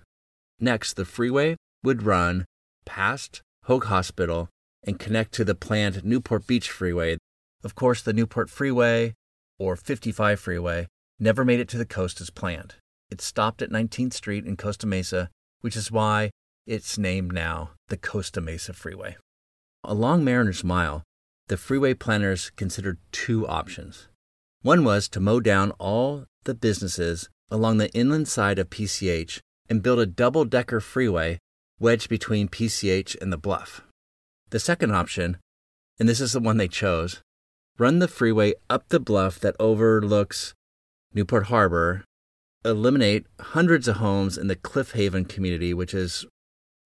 Next, 0.59 0.95
the 0.95 1.05
freeway 1.05 1.57
would 1.83 2.03
run 2.03 2.45
past 2.85 3.41
Hoag 3.65 3.85
Hospital 3.85 4.49
and 4.85 4.99
connect 4.99 5.33
to 5.33 5.45
the 5.45 5.55
planned 5.55 6.05
Newport 6.05 6.47
Beach 6.47 6.71
Freeway. 6.71 7.17
Of 7.65 7.75
course, 7.75 8.03
the 8.03 8.13
Newport 8.13 8.51
Freeway 8.51 9.15
or 9.59 9.77
55 9.77 10.41
Freeway 10.41 10.87
never 11.19 11.45
made 11.45 11.61
it 11.61 11.69
to 11.69 11.79
the 11.79 11.87
coast 11.87 12.21
as 12.21 12.31
planned. 12.31 12.75
It 13.11 13.21
stopped 13.21 13.61
at 13.63 13.71
19th 13.71 14.15
Street 14.15 14.47
in 14.47 14.57
Costa 14.57 14.87
Mesa, 14.87 15.31
which 15.61 15.77
is 15.77 15.91
why 15.91 16.31
it's 16.67 16.99
named 16.99 17.33
now 17.33 17.71
the 17.89 17.97
Costa 17.97 18.41
Mesa 18.41 18.73
Freeway. 18.73 19.17
Along 19.83 20.25
Mariners 20.25 20.63
Mile, 20.63 21.03
the 21.49 21.57
freeway 21.57 21.95
planners 21.95 22.51
considered 22.51 22.99
two 23.11 23.47
options. 23.49 24.09
One 24.63 24.85
was 24.85 25.09
to 25.09 25.21
mow 25.21 25.41
down 25.41 25.73
all 25.73 26.27
the 26.45 26.55
businesses 26.55 27.29
along 27.51 27.79
the 27.79 27.91
inland 27.93 28.29
side 28.29 28.59
of 28.59 28.71
PCH 28.71 29.41
and 29.69 29.83
build 29.83 29.99
a 29.99 30.07
double 30.07 30.45
decker 30.45 30.81
freeway 30.81 31.39
wedged 31.81 32.09
between 32.09 32.49
PCH 32.49 33.21
and 33.21 33.33
the 33.33 33.39
bluff. 33.39 33.83
The 34.51 34.61
second 34.61 34.93
option, 34.93 35.39
and 35.99 36.09
this 36.09 36.21
is 36.21 36.33
the 36.33 36.41
one 36.41 36.59
they 36.59 36.69
chose, 36.69 37.23
run 37.79 37.99
the 37.99 38.09
freeway 38.09 38.53
up 38.69 38.89
the 38.89 39.01
bluff 39.01 39.41
that 39.41 39.57
overlooks 39.59 40.55
Newport 41.15 41.47
Harbor, 41.47 42.05
eliminate 42.65 43.27
hundreds 43.41 43.89
of 43.89 43.97
homes 43.97 44.37
in 44.37 44.47
the 44.47 44.57
Cliff 44.57 44.93
Haven 44.93 45.25
community, 45.25 45.73
which 45.73 45.95
is 45.95 46.27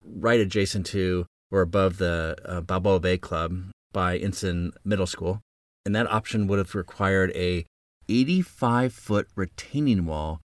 right 0.03 0.39
adjacent 0.39 0.85
to 0.87 1.25
or 1.51 1.61
above 1.61 1.97
the 1.97 2.37
uh, 2.45 2.61
Balboa 2.61 2.99
Bay 2.99 3.17
Club 3.17 3.71
by 3.91 4.17
Ensign 4.17 4.71
Middle 4.83 5.07
School. 5.07 5.41
And 5.85 5.95
that 5.95 6.11
option 6.11 6.47
would 6.47 6.57
have 6.59 6.75
required 6.75 7.31
a 7.35 7.65
85 8.09 8.93
foot 8.93 9.27
retaining 9.35 10.05
wall 10.05 10.41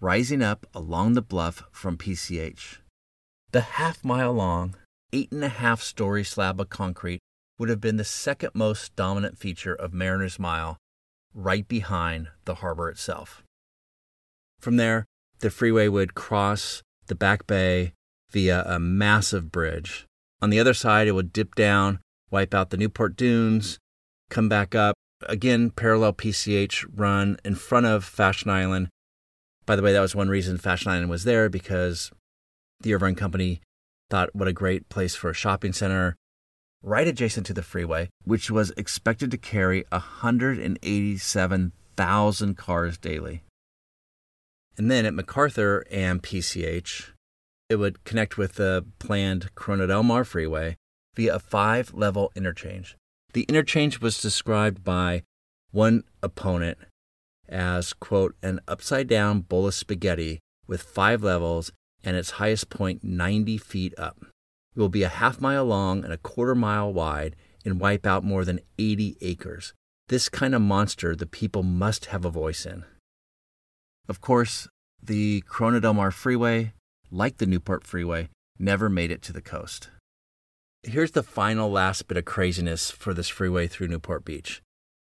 rising 0.00 0.42
up 0.42 0.66
along 0.74 1.12
the 1.12 1.22
bluff 1.22 1.62
from 1.70 1.96
PCH. 1.96 2.78
The 3.52 3.60
half 3.60 4.04
mile 4.04 4.32
long, 4.32 4.74
eight 5.12 5.30
and 5.30 5.44
a 5.44 5.48
half 5.48 5.82
story 5.82 6.24
slab 6.24 6.60
of 6.60 6.70
concrete 6.70 7.20
would 7.58 7.68
have 7.68 7.80
been 7.80 7.98
the 7.98 8.04
second 8.04 8.50
most 8.54 8.96
dominant 8.96 9.38
feature 9.38 9.74
of 9.74 9.92
Mariners 9.92 10.38
Mile, 10.38 10.78
right 11.34 11.66
behind 11.68 12.28
the 12.44 12.56
harbor 12.56 12.88
itself. 12.88 13.41
From 14.62 14.76
there, 14.76 15.04
the 15.40 15.50
freeway 15.50 15.88
would 15.88 16.14
cross 16.14 16.82
the 17.08 17.16
back 17.16 17.48
bay 17.48 17.94
via 18.30 18.62
a 18.64 18.78
massive 18.78 19.50
bridge. 19.50 20.06
On 20.40 20.50
the 20.50 20.60
other 20.60 20.72
side, 20.72 21.08
it 21.08 21.12
would 21.12 21.32
dip 21.32 21.56
down, 21.56 21.98
wipe 22.30 22.54
out 22.54 22.70
the 22.70 22.76
Newport 22.76 23.16
Dunes, 23.16 23.80
come 24.30 24.48
back 24.48 24.76
up, 24.76 24.94
again, 25.26 25.70
parallel 25.70 26.12
PCH 26.12 26.86
run 26.94 27.38
in 27.44 27.56
front 27.56 27.86
of 27.86 28.04
Fashion 28.04 28.50
Island. 28.50 28.88
By 29.66 29.74
the 29.74 29.82
way, 29.82 29.92
that 29.92 30.00
was 30.00 30.14
one 30.14 30.28
reason 30.28 30.58
Fashion 30.58 30.92
Island 30.92 31.10
was 31.10 31.24
there 31.24 31.48
because 31.48 32.12
the 32.80 32.94
Irvine 32.94 33.16
Company 33.16 33.60
thought 34.10 34.32
what 34.34 34.46
a 34.46 34.52
great 34.52 34.88
place 34.88 35.16
for 35.16 35.30
a 35.30 35.34
shopping 35.34 35.72
center 35.72 36.14
right 36.84 37.08
adjacent 37.08 37.46
to 37.46 37.54
the 37.54 37.62
freeway, 37.62 38.10
which 38.24 38.48
was 38.48 38.70
expected 38.76 39.32
to 39.32 39.38
carry 39.38 39.84
187,000 39.90 42.56
cars 42.56 42.98
daily. 42.98 43.42
And 44.76 44.90
then 44.90 45.06
at 45.06 45.14
MacArthur 45.14 45.84
and 45.90 46.22
PCH, 46.22 47.10
it 47.68 47.76
would 47.76 48.04
connect 48.04 48.36
with 48.36 48.54
the 48.54 48.84
planned 48.98 49.54
Corona 49.54 49.86
Del 49.86 50.02
Mar 50.02 50.24
freeway 50.24 50.76
via 51.14 51.36
a 51.36 51.38
five 51.38 51.92
level 51.94 52.32
interchange. 52.34 52.96
The 53.32 53.44
interchange 53.44 54.00
was 54.00 54.20
described 54.20 54.84
by 54.84 55.22
one 55.70 56.04
opponent 56.22 56.78
as, 57.48 57.92
quote, 57.92 58.34
an 58.42 58.60
upside 58.68 59.08
down 59.08 59.40
bowl 59.40 59.66
of 59.66 59.74
spaghetti 59.74 60.40
with 60.66 60.82
five 60.82 61.22
levels 61.22 61.72
and 62.04 62.16
its 62.16 62.32
highest 62.32 62.68
point 62.68 63.04
90 63.04 63.58
feet 63.58 63.94
up. 63.98 64.18
It 64.74 64.80
will 64.80 64.88
be 64.88 65.02
a 65.02 65.08
half 65.08 65.40
mile 65.40 65.64
long 65.64 66.04
and 66.04 66.12
a 66.12 66.18
quarter 66.18 66.54
mile 66.54 66.92
wide 66.92 67.36
and 67.64 67.80
wipe 67.80 68.06
out 68.06 68.24
more 68.24 68.44
than 68.44 68.60
80 68.78 69.16
acres. 69.20 69.74
This 70.08 70.28
kind 70.28 70.54
of 70.54 70.62
monster 70.62 71.14
the 71.14 71.26
people 71.26 71.62
must 71.62 72.06
have 72.06 72.24
a 72.24 72.30
voice 72.30 72.66
in. 72.66 72.84
Of 74.08 74.20
course, 74.20 74.68
the 75.02 75.42
Corona 75.48 75.80
Del 75.80 75.94
Mar 75.94 76.10
Freeway, 76.10 76.72
like 77.10 77.38
the 77.38 77.46
Newport 77.46 77.84
Freeway, 77.84 78.28
never 78.58 78.88
made 78.88 79.10
it 79.10 79.22
to 79.22 79.32
the 79.32 79.40
coast. 79.40 79.90
Here's 80.82 81.12
the 81.12 81.22
final 81.22 81.70
last 81.70 82.08
bit 82.08 82.16
of 82.16 82.24
craziness 82.24 82.90
for 82.90 83.14
this 83.14 83.28
freeway 83.28 83.68
through 83.68 83.88
Newport 83.88 84.24
Beach. 84.24 84.60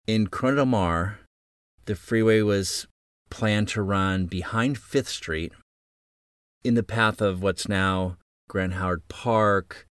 In 0.08 0.27
Corona 0.27 0.58
Del 0.58 0.65
Mar, 0.67 1.20
the 1.86 1.96
freeway 1.96 2.41
was 2.41 2.88
planned 3.29 3.67
to 3.70 3.82
run 3.82 4.25
behind 4.25 4.77
Fifth 4.77 5.10
Street 5.10 5.51
in 6.63 6.75
the 6.75 6.84
path 6.84 7.22
of 7.22 7.41
what's 7.41 7.67
now 7.67 8.17
Grant 8.48 8.74
Howald 8.74 9.08
Park, 9.10 9.86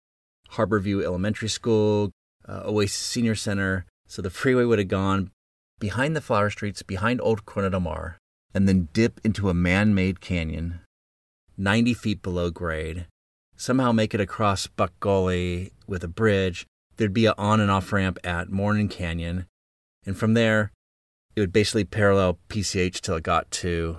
Harborview 0.52 1.04
Elementary 1.04 1.50
School, 1.50 2.12
uh, 2.48 2.62
Oasis 2.66 3.02
Senior 3.02 3.36
Center. 3.36 3.86
So 4.08 4.22
the 4.22 4.30
freeway 4.30 4.66
would 4.66 4.80
have 4.80 4.88
gone 4.88 5.32
behind 5.80 6.16
the 6.16 6.22
flower 6.22 6.52
streets, 6.52 6.84
behind 6.84 7.20
Old 7.22 7.46
Corona 7.46 7.72
Del 7.72 7.80
Mar, 7.80 8.18
and 8.53 8.67
then 8.67 8.89
dip 8.93 9.19
into 9.24 9.50
a 9.50 9.53
man 9.53 9.93
made 9.93 10.22
canyon 10.22 10.79
90 11.57 11.93
feet 11.93 12.22
below 12.22 12.50
grade 12.50 13.05
somehow 13.55 13.91
make 13.91 14.13
it 14.13 14.22
across 14.22 14.67
Buck 14.67 14.91
Gully 15.00 15.72
with 15.88 16.03
a 16.03 16.07
bridge. 16.07 16.65
There'd 16.98 17.13
be 17.13 17.25
an 17.25 17.33
on 17.38 17.60
and 17.60 17.72
off 17.72 17.91
ramp 17.93 18.19
at 18.24 18.50
Morning 18.50 18.88
Canyon. 18.88 19.45
And 20.05 20.17
from 20.17 20.33
there, 20.33 20.72
it 21.36 21.39
would 21.39 21.53
basically 21.53 21.86
parallel 21.86 22.39
PCH 22.50 23.01
till 23.01 23.15
it 23.15 23.24
got 23.24 23.50
to 23.51 23.98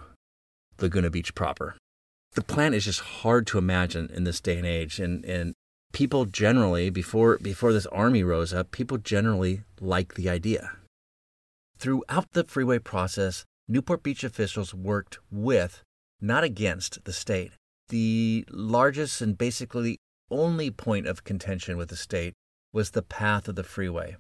Laguna 0.81 1.11
Beach 1.11 1.35
proper. 1.35 1.77
The 2.35 2.43
plan 2.43 2.75
is 2.75 2.85
just 2.85 3.01
hard 3.01 3.47
to 3.49 3.59
imagine 3.59 4.11
in 4.13 4.25
this 4.25 4.41
day 4.41 4.59
and 4.59 4.67
age. 4.67 5.01
And, 5.01 5.25
and 5.25 5.55
people 5.93 6.25
generally, 6.27 6.91
before, 6.91 7.39
before 7.39 7.73
this 7.73 7.87
army 7.87 8.23
rose 8.23 8.53
up, 8.53 8.71
people 8.71 8.99
generally 8.99 9.63
like 9.81 10.15
the 10.15 10.29
idea. 10.29 10.73
Throughout 11.79 12.33
the 12.33 12.45
freeway 12.45 12.79
process, 12.79 13.45
Newport 13.67 14.03
Beach 14.03 14.25
officials 14.25 14.75
worked 14.75 15.19
with, 15.31 15.83
not 16.21 16.45
against, 16.45 17.05
the 17.05 17.13
state. 17.13 17.53
The 17.89 18.45
largest 18.51 19.21
and 19.21 19.37
basically 19.39 19.99
only 20.31 20.71
point 20.71 21.07
of 21.07 21.25
contention 21.25 21.77
with 21.77 21.89
the 21.89 21.97
state 21.97 22.35
was 22.73 22.91
the 22.91 23.03
path 23.03 23.49
of 23.49 23.55
the 23.55 23.65
freeway. 23.65 24.17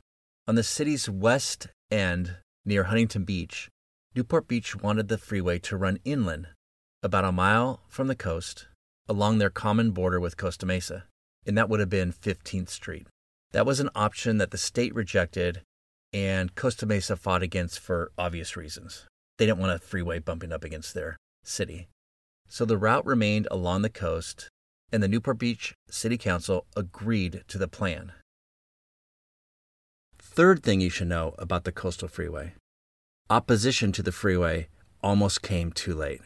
On 0.47 0.55
the 0.55 0.63
city's 0.63 1.09
west 1.09 1.69
end, 1.91 2.37
near 2.65 2.85
Huntington 2.85 3.25
Beach, 3.25 3.69
Newport 4.15 4.49
Beach 4.49 4.77
wanted 4.77 5.09
the 5.09 5.19
freeway 5.19 5.59
to 5.61 5.77
run 5.77 5.99
inland, 6.05 6.49
about 7.03 7.25
a 7.25 7.33
mile 7.33 7.83
from 7.89 8.07
the 8.07 8.15
coast, 8.15 8.69
along 9.09 9.39
their 9.39 9.51
common 9.51 9.91
border 9.91 10.21
with 10.21 10.37
Costa 10.37 10.65
Mesa, 10.65 11.05
and 11.47 11.59
that 11.59 11.69
would 11.69 11.81
have 11.81 11.91
been 11.91 12.13
15th 12.13 12.71
Street. 12.71 13.07
That 13.53 13.67
was 13.67 13.81
an 13.81 13.91
option 13.95 14.39
that 14.39 14.51
the 14.51 14.59
state 14.59 14.95
rejected 14.95 15.63
and 16.13 16.55
Costa 16.55 16.87
Mesa 16.87 17.17
fought 17.17 17.43
against 17.43 17.81
for 17.81 18.13
obvious 18.17 18.57
reasons. 18.57 19.07
They 19.39 19.47
didn't 19.47 19.59
want 19.59 19.73
a 19.73 19.79
freeway 19.79 20.19
bumping 20.19 20.53
up 20.53 20.65
against 20.65 20.95
their 20.95 21.17
city. 21.43 21.89
So 22.49 22.65
the 22.65 22.79
route 22.79 23.07
remained 23.07 23.49
along 23.51 23.83
the 23.83 23.91
coast, 23.91 24.49
and 24.93 25.03
the 25.03 25.09
Newport 25.09 25.39
Beach 25.39 25.75
City 25.89 26.17
Council 26.17 26.67
agreed 26.77 27.43
to 27.49 27.59
the 27.59 27.69
plan. 27.69 28.13
Third 30.17 30.63
thing 30.63 30.81
you 30.81 30.91
should 30.91 31.09
know 31.09 31.35
about 31.39 31.65
the 31.65 31.73
Coastal 31.73 32.09
Freeway 32.09 32.55
opposition 33.31 33.91
to 33.93 34.03
the 34.03 34.13
freeway 34.13 34.69
almost 35.03 35.43
came 35.43 35.73
too 35.73 35.95
late. 35.95 36.21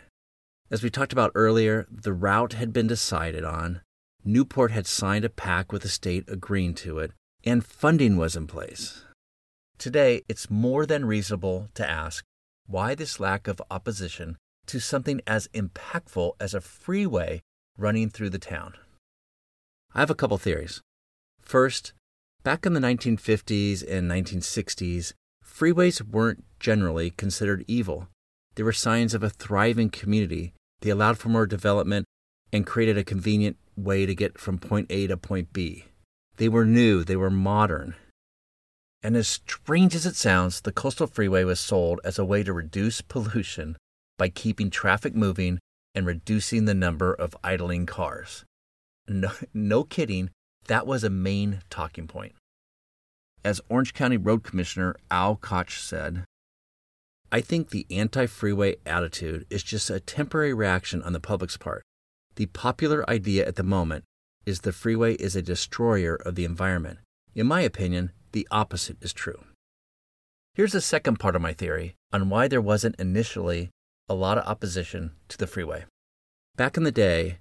As 0.71 0.83
we 0.83 0.91
talked 0.91 1.13
about 1.13 1.33
earlier, 1.35 1.87
the 1.91 2.13
route 2.13 2.55
had 2.55 2.73
been 2.73 2.87
decided 2.87 3.45
on, 3.45 3.81
Newport 4.25 4.73
had 4.73 4.87
signed 4.87 5.25
a 5.25 5.31
pact 5.31 5.73
with 5.73 5.83
the 5.83 5.89
state 5.89 6.25
agreeing 6.29 6.75
to 6.75 6.99
it, 6.99 7.13
and 7.45 7.65
funding 7.65 8.17
was 8.17 8.37
in 8.37 8.47
place. 8.47 9.05
Today, 9.79 10.23
it's 10.29 10.51
more 10.51 10.85
than 10.85 11.05
reasonable 11.05 11.69
to 11.75 11.89
ask 11.89 12.25
why 12.69 12.95
this 12.95 13.19
lack 13.19 13.49
of 13.49 13.63
opposition 13.71 14.37
to 14.67 14.79
something 14.79 15.21
as 15.27 15.49
impactful 15.49 16.33
as 16.39 16.53
a 16.53 16.61
freeway 16.61 17.41
running 17.79 18.11
through 18.11 18.31
the 18.31 18.39
town? 18.39 18.75
I 19.95 20.01
have 20.01 20.11
a 20.11 20.15
couple 20.15 20.37
theories. 20.37 20.83
First, 21.41 21.95
back 22.45 22.67
in 22.67 22.75
the 22.75 22.81
1950s 22.81 23.83
and 23.89 24.11
1960s, 24.11 25.15
freeways 25.43 26.03
weren't 26.03 26.45
generally 26.61 27.11
considered 27.11 27.65
evil. 27.67 28.09
They 28.55 28.63
were 28.63 28.73
signs 28.73 29.15
of 29.15 29.23
a 29.23 29.31
thriving 29.31 29.89
community. 29.89 30.53
They 30.83 30.91
allowed 30.91 31.17
for 31.17 31.31
more 31.31 31.47
development 31.47 32.05
and 32.53 32.67
created 32.67 32.99
a 32.99 33.05
convenient 33.05 33.57
way 33.77 34.05
to 34.05 34.15
get 34.15 34.39
from 34.39 34.59
point 34.59 34.89
A 34.91 35.07
to 35.07 35.17
point 35.17 35.55
B. 35.55 35.87
They 36.37 36.49
were 36.51 36.67
new, 36.67 37.03
they 37.03 37.17
were 37.17 37.31
modern. 37.31 37.95
And 39.03 39.17
as 39.17 39.29
strange 39.29 39.95
as 39.95 40.07
it 40.07 40.17
sounds, 40.17 40.61
the 40.61 40.73
coastal 40.73 41.07
freeway 41.07 41.45
was 41.45 41.61
sold 41.61 42.01
as 42.05 42.19
a 42.19 42.25
way 42.25 42.43
to 42.43 42.53
reduce 42.53 43.01
pollution 43.01 43.77
by 44.19 44.29
keeping 44.29 44.71
traffic 44.71 45.15
moving 45.15 45.61
and 45.95 46.07
reducing 46.07 46.65
the 46.65 46.75
number 46.75 47.15
of 47.15 47.37
idling 47.43 47.87
cars. 47.87 48.45
No, 49.07 49.31
no 49.55 49.85
kidding, 49.85 50.31
that 50.67 50.87
was 50.87 51.05
a 51.05 51.11
main 51.11 51.63
talking 51.71 52.07
point. 52.07 52.35
As 53.45 53.61
Orange 53.69 53.95
County 53.95 54.17
Road 54.17 54.43
Commissioner 54.43 54.97
Al 55.11 55.37
Koch 55.37 55.79
said, 55.81 56.25
I 57.31 57.41
think 57.41 57.71
the 57.71 57.87
anti 57.91 58.27
freeway 58.27 58.77
attitude 58.85 59.47
is 59.49 59.63
just 59.63 59.91
a 59.91 60.01
temporary 60.01 60.55
reaction 60.55 61.03
on 61.03 61.13
the 61.13 61.21
public's 61.21 61.57
part. 61.57 61.83
The 62.37 62.47
popular 62.47 63.09
idea 63.09 63.47
at 63.47 63.57
the 63.57 63.63
moment 63.63 64.05
is 64.47 64.61
the 64.61 64.73
freeway 64.73 65.15
is 65.15 65.37
a 65.37 65.43
destroyer 65.43 66.15
of 66.15 66.35
the 66.35 66.45
environment. 66.45 66.99
In 67.35 67.47
my 67.47 67.61
opinion, 67.61 68.13
the 68.33 68.47
opposite 68.51 68.97
is 69.03 69.13
true. 69.13 69.45
Here's 70.55 70.73
the 70.73 70.81
second 70.81 71.19
part 71.19 71.37
of 71.37 71.43
my 71.43 71.53
theory 71.53 71.95
on 72.13 72.31
why 72.31 72.49
there 72.49 72.61
wasn't 72.61 72.99
initially 72.99 73.71
a 74.09 74.15
lot 74.15 74.39
of 74.39 74.47
opposition 74.47 75.13
to 75.29 75.39
the 75.39 75.47
freeway. 75.47 75.85
Back 76.57 76.77
in 76.77 76.83
the 76.83 76.91
day, 76.93 77.39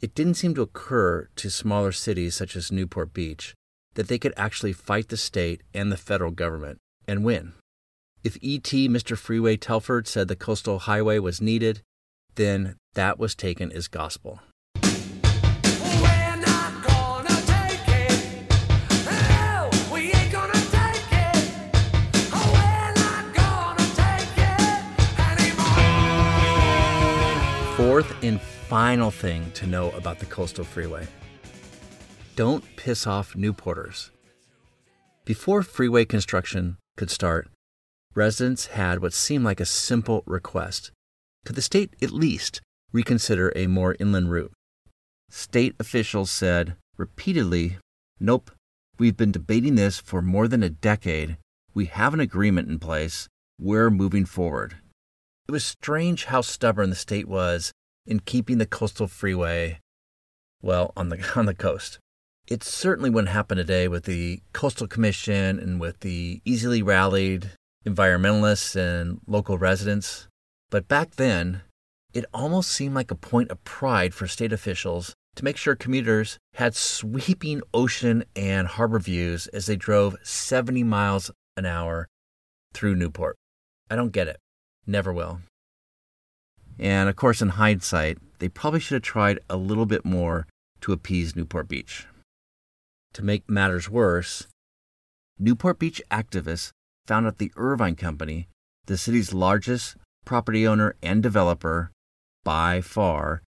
it 0.00 0.14
didn't 0.14 0.34
seem 0.34 0.54
to 0.54 0.62
occur 0.62 1.28
to 1.36 1.50
smaller 1.50 1.92
cities 1.92 2.34
such 2.34 2.56
as 2.56 2.72
Newport 2.72 3.12
Beach 3.12 3.54
that 3.94 4.08
they 4.08 4.18
could 4.18 4.34
actually 4.36 4.72
fight 4.72 5.08
the 5.08 5.16
state 5.16 5.62
and 5.74 5.90
the 5.90 5.96
federal 5.96 6.30
government 6.30 6.78
and 7.08 7.24
win. 7.24 7.54
If 8.22 8.36
E.T. 8.40 8.88
Mr. 8.88 9.16
Freeway 9.16 9.56
Telford 9.56 10.06
said 10.08 10.28
the 10.28 10.36
coastal 10.36 10.80
highway 10.80 11.18
was 11.18 11.40
needed, 11.40 11.82
then 12.34 12.76
that 12.94 13.18
was 13.18 13.34
taken 13.34 13.70
as 13.72 13.88
gospel. 13.88 14.40
Fourth 27.96 28.22
and 28.22 28.38
final 28.38 29.10
thing 29.10 29.50
to 29.52 29.66
know 29.66 29.90
about 29.92 30.18
the 30.18 30.26
coastal 30.26 30.64
freeway 30.66 31.08
don't 32.34 32.62
piss 32.76 33.06
off 33.06 33.32
Newporters. 33.32 34.10
Before 35.24 35.62
freeway 35.62 36.04
construction 36.04 36.76
could 36.98 37.10
start, 37.10 37.48
residents 38.14 38.66
had 38.66 39.00
what 39.00 39.14
seemed 39.14 39.46
like 39.46 39.60
a 39.60 39.64
simple 39.64 40.22
request. 40.26 40.90
Could 41.46 41.56
the 41.56 41.62
state 41.62 41.94
at 42.02 42.10
least 42.10 42.60
reconsider 42.92 43.50
a 43.56 43.66
more 43.66 43.96
inland 43.98 44.30
route? 44.30 44.52
State 45.30 45.74
officials 45.80 46.30
said 46.30 46.76
repeatedly, 46.98 47.78
Nope, 48.20 48.50
we've 48.98 49.16
been 49.16 49.32
debating 49.32 49.76
this 49.76 49.98
for 49.98 50.20
more 50.20 50.48
than 50.48 50.62
a 50.62 50.68
decade. 50.68 51.38
We 51.72 51.86
have 51.86 52.12
an 52.12 52.20
agreement 52.20 52.68
in 52.68 52.78
place. 52.78 53.26
We're 53.58 53.88
moving 53.88 54.26
forward. 54.26 54.76
It 55.48 55.52
was 55.52 55.64
strange 55.64 56.26
how 56.26 56.42
stubborn 56.42 56.90
the 56.90 56.96
state 56.96 57.26
was 57.26 57.72
in 58.06 58.20
keeping 58.20 58.58
the 58.58 58.66
coastal 58.66 59.06
freeway, 59.06 59.80
well, 60.62 60.92
on 60.96 61.08
the, 61.08 61.24
on 61.36 61.46
the 61.46 61.54
coast. 61.54 61.98
It 62.48 62.62
certainly 62.62 63.10
wouldn't 63.10 63.32
happen 63.32 63.56
today 63.56 63.88
with 63.88 64.04
the 64.04 64.40
Coastal 64.52 64.86
Commission 64.86 65.58
and 65.58 65.80
with 65.80 66.00
the 66.00 66.40
easily 66.44 66.80
rallied 66.80 67.50
environmentalists 67.84 68.76
and 68.76 69.20
local 69.26 69.58
residents. 69.58 70.28
But 70.70 70.86
back 70.86 71.16
then, 71.16 71.62
it 72.14 72.24
almost 72.32 72.70
seemed 72.70 72.94
like 72.94 73.10
a 73.10 73.16
point 73.16 73.50
of 73.50 73.62
pride 73.64 74.14
for 74.14 74.28
state 74.28 74.52
officials 74.52 75.14
to 75.34 75.44
make 75.44 75.56
sure 75.56 75.74
commuters 75.74 76.38
had 76.54 76.74
sweeping 76.74 77.62
ocean 77.74 78.24
and 78.34 78.66
harbor 78.66 78.98
views 78.98 79.48
as 79.48 79.66
they 79.66 79.76
drove 79.76 80.16
70 80.22 80.82
miles 80.82 81.30
an 81.56 81.66
hour 81.66 82.08
through 82.72 82.94
Newport. 82.94 83.36
I 83.90 83.96
don't 83.96 84.12
get 84.12 84.28
it. 84.28 84.38
Never 84.86 85.12
will. 85.12 85.40
And 86.78 87.08
of 87.08 87.16
course, 87.16 87.40
in 87.40 87.50
hindsight, 87.50 88.18
they 88.38 88.48
probably 88.48 88.80
should 88.80 88.96
have 88.96 89.02
tried 89.02 89.38
a 89.48 89.56
little 89.56 89.86
bit 89.86 90.04
more 90.04 90.46
to 90.82 90.92
appease 90.92 91.34
Newport 91.34 91.68
Beach. 91.68 92.06
To 93.14 93.22
make 93.22 93.48
matters 93.48 93.88
worse, 93.88 94.46
Newport 95.38 95.78
Beach 95.78 96.02
activists 96.10 96.70
found 97.06 97.26
out 97.26 97.38
the 97.38 97.52
Irvine 97.56 97.96
Company, 97.96 98.48
the 98.86 98.98
city's 98.98 99.32
largest 99.32 99.96
property 100.24 100.66
owner 100.66 100.96
and 101.02 101.22
developer 101.22 101.90
by 102.44 102.80
far, 102.80 103.42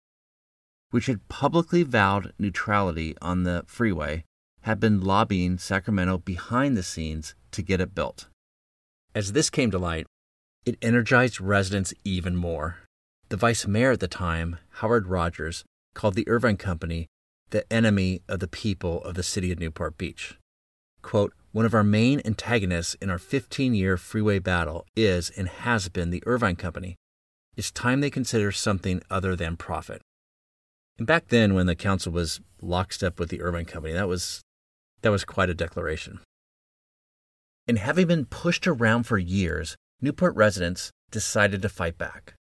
which 0.91 1.07
had 1.07 1.27
publicly 1.27 1.83
vowed 1.83 2.33
neutrality 2.37 3.15
on 3.21 3.43
the 3.43 3.63
freeway, 3.65 4.23
had 4.61 4.79
been 4.79 5.01
lobbying 5.01 5.57
Sacramento 5.57 6.19
behind 6.19 6.77
the 6.77 6.83
scenes 6.83 7.35
to 7.51 7.61
get 7.61 7.81
it 7.81 7.95
built. 7.95 8.27
As 9.13 9.31
this 9.31 9.49
came 9.49 9.71
to 9.71 9.79
light, 9.79 10.05
it 10.65 10.77
energized 10.81 11.39
residents 11.39 11.93
even 12.03 12.35
more. 12.35 12.77
The 13.29 13.37
vice 13.37 13.65
mayor 13.65 13.91
at 13.91 13.99
the 13.99 14.07
time, 14.07 14.57
Howard 14.81 15.07
Rogers, 15.07 15.63
called 15.95 16.13
the 16.13 16.27
Irvine 16.27 16.57
Company 16.57 17.07
the 17.49 17.71
enemy 17.73 18.21
of 18.27 18.39
the 18.39 18.47
people 18.47 19.03
of 19.03 19.15
the 19.15 19.23
city 19.23 19.51
of 19.51 19.59
Newport 19.59 19.97
Beach. 19.97 20.37
Quote, 21.01 21.33
one 21.51 21.65
of 21.65 21.73
our 21.73 21.83
main 21.83 22.21
antagonists 22.25 22.95
in 22.95 23.09
our 23.09 23.17
15 23.17 23.73
year 23.73 23.97
freeway 23.97 24.39
battle 24.39 24.85
is 24.95 25.31
and 25.31 25.47
has 25.47 25.89
been 25.89 26.09
the 26.09 26.21
Irvine 26.25 26.55
Company. 26.55 26.97
It's 27.55 27.71
time 27.71 28.01
they 28.01 28.09
consider 28.09 28.51
something 28.51 29.01
other 29.09 29.35
than 29.35 29.57
profit. 29.57 30.01
And 30.97 31.07
back 31.07 31.29
then, 31.29 31.53
when 31.53 31.65
the 31.65 31.75
council 31.75 32.11
was 32.11 32.41
lockstep 32.61 33.19
with 33.19 33.29
the 33.29 33.41
Irvine 33.41 33.65
Company, 33.65 33.93
that 33.93 34.07
was, 34.07 34.41
that 35.01 35.11
was 35.11 35.25
quite 35.25 35.49
a 35.49 35.53
declaration. 35.55 36.19
And 37.67 37.79
having 37.79 38.07
been 38.07 38.25
pushed 38.25 38.67
around 38.67 39.03
for 39.03 39.17
years, 39.17 39.75
Newport 40.01 40.35
residents 40.35 40.91
decided 41.09 41.61
to 41.61 41.69
fight 41.69 41.97
back. 41.97 42.35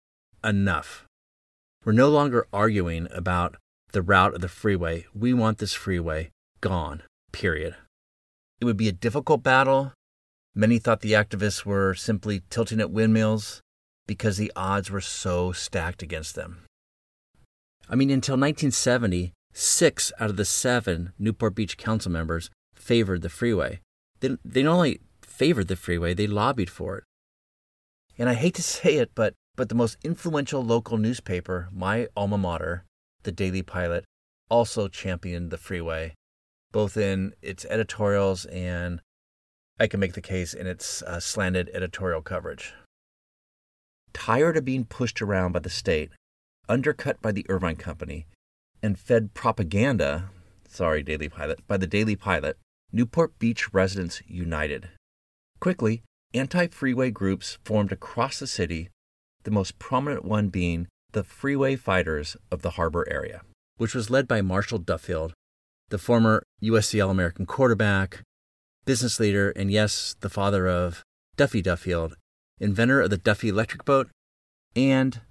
Enough. 0.45 1.07
We're 1.83 1.93
no 1.93 2.07
longer 2.09 2.47
arguing 2.53 3.07
about 3.11 3.55
the 3.93 4.03
route 4.03 4.35
of 4.35 4.41
the 4.41 4.47
freeway. 4.47 5.07
We 5.15 5.33
want 5.33 5.57
this 5.57 5.73
freeway 5.73 6.29
gone, 6.61 7.01
period. 7.31 7.75
It 8.61 8.65
would 8.65 8.77
be 8.77 8.87
a 8.87 8.91
difficult 8.91 9.41
battle. 9.41 9.93
Many 10.53 10.77
thought 10.77 11.01
the 11.01 11.13
activists 11.13 11.65
were 11.65 11.95
simply 11.95 12.43
tilting 12.51 12.79
at 12.79 12.91
windmills 12.91 13.61
because 14.05 14.37
the 14.37 14.51
odds 14.55 14.91
were 14.91 15.01
so 15.01 15.51
stacked 15.51 16.03
against 16.03 16.35
them. 16.35 16.65
I 17.89 17.95
mean, 17.95 18.11
until 18.11 18.33
1970, 18.33 19.33
six 19.51 20.11
out 20.19 20.29
of 20.29 20.37
the 20.37 20.45
seven 20.45 21.11
Newport 21.17 21.55
Beach 21.55 21.75
council 21.75 22.11
members 22.11 22.51
favored 22.75 23.23
the 23.23 23.29
freeway. 23.29 23.79
They, 24.19 24.37
they 24.45 24.61
not 24.61 24.75
only 24.75 25.01
favored 25.23 25.69
the 25.69 25.75
freeway, 25.75 26.13
they 26.13 26.27
lobbied 26.27 26.69
for 26.69 26.99
it. 26.99 27.03
And 28.19 28.29
I 28.29 28.35
hate 28.35 28.53
to 28.55 28.63
say 28.77 28.97
it, 28.97 29.09
but, 29.15 29.33
but 29.55 29.69
the 29.69 29.75
most 29.75 29.97
influential 30.03 30.63
local 30.63 30.97
newspaper, 30.97 31.69
my 31.71 32.07
alma 32.15 32.37
mater, 32.37 32.85
the 33.23 33.31
Daily 33.31 33.61
Pilot, 33.61 34.05
also 34.49 34.87
championed 34.87 35.51
the 35.51 35.57
freeway, 35.57 36.13
both 36.71 36.97
in 36.97 37.33
its 37.41 37.65
editorials 37.65 38.45
and 38.45 39.01
I 39.79 39.87
can 39.87 39.99
make 39.99 40.13
the 40.13 40.21
case 40.21 40.53
in 40.53 40.67
its 40.67 41.01
uh, 41.01 41.19
slanted 41.19 41.69
editorial 41.73 42.21
coverage. 42.21 42.73
Tired 44.13 44.55
of 44.55 44.63
being 44.63 44.85
pushed 44.85 45.21
around 45.21 45.51
by 45.51 45.59
the 45.59 45.69
state, 45.69 46.11
undercut 46.69 47.21
by 47.21 47.33
the 47.33 47.45
Irvine 47.49 47.75
Company, 47.75 48.25
and 48.81 48.97
fed 48.97 49.33
propaganda, 49.33 50.29
sorry, 50.69 51.03
Daily 51.03 51.27
Pilot, 51.27 51.67
by 51.67 51.75
the 51.75 51.87
Daily 51.87 52.15
Pilot, 52.15 52.57
Newport 52.93 53.37
Beach 53.39 53.73
residents 53.73 54.21
united. 54.25 54.89
Quickly, 55.59 56.03
anti 56.33 56.67
freeway 56.67 57.11
groups 57.11 57.57
formed 57.65 57.91
across 57.91 58.39
the 58.39 58.47
city, 58.47 58.89
the 59.45 59.51
most 59.51 59.79
prominent 59.79 60.25
one 60.25 60.49
being 60.49 60.87
the 61.13 61.23
Freeway 61.23 61.77
Fighters 61.77 62.35
of 62.51 62.61
the 62.61 62.71
Harbor 62.71 63.07
area, 63.09 63.41
which 63.77 63.95
was 63.95 64.09
led 64.09 64.27
by 64.27 64.41
Marshall 64.41 64.79
Duffield, 64.79 65.33
the 65.89 65.97
former 65.97 66.43
USC 66.61 67.01
All 67.01 67.11
American 67.11 67.45
quarterback, 67.45 68.23
business 68.83 69.19
leader, 69.19 69.51
and 69.51 69.71
yes, 69.71 70.15
the 70.19 70.29
father 70.29 70.67
of 70.67 71.03
Duffy 71.37 71.61
Duffield, 71.61 72.15
inventor 72.59 73.01
of 73.01 73.11
the 73.11 73.17
Duffy 73.17 73.49
electric 73.49 73.85
boat, 73.85 74.09
and 74.75 75.21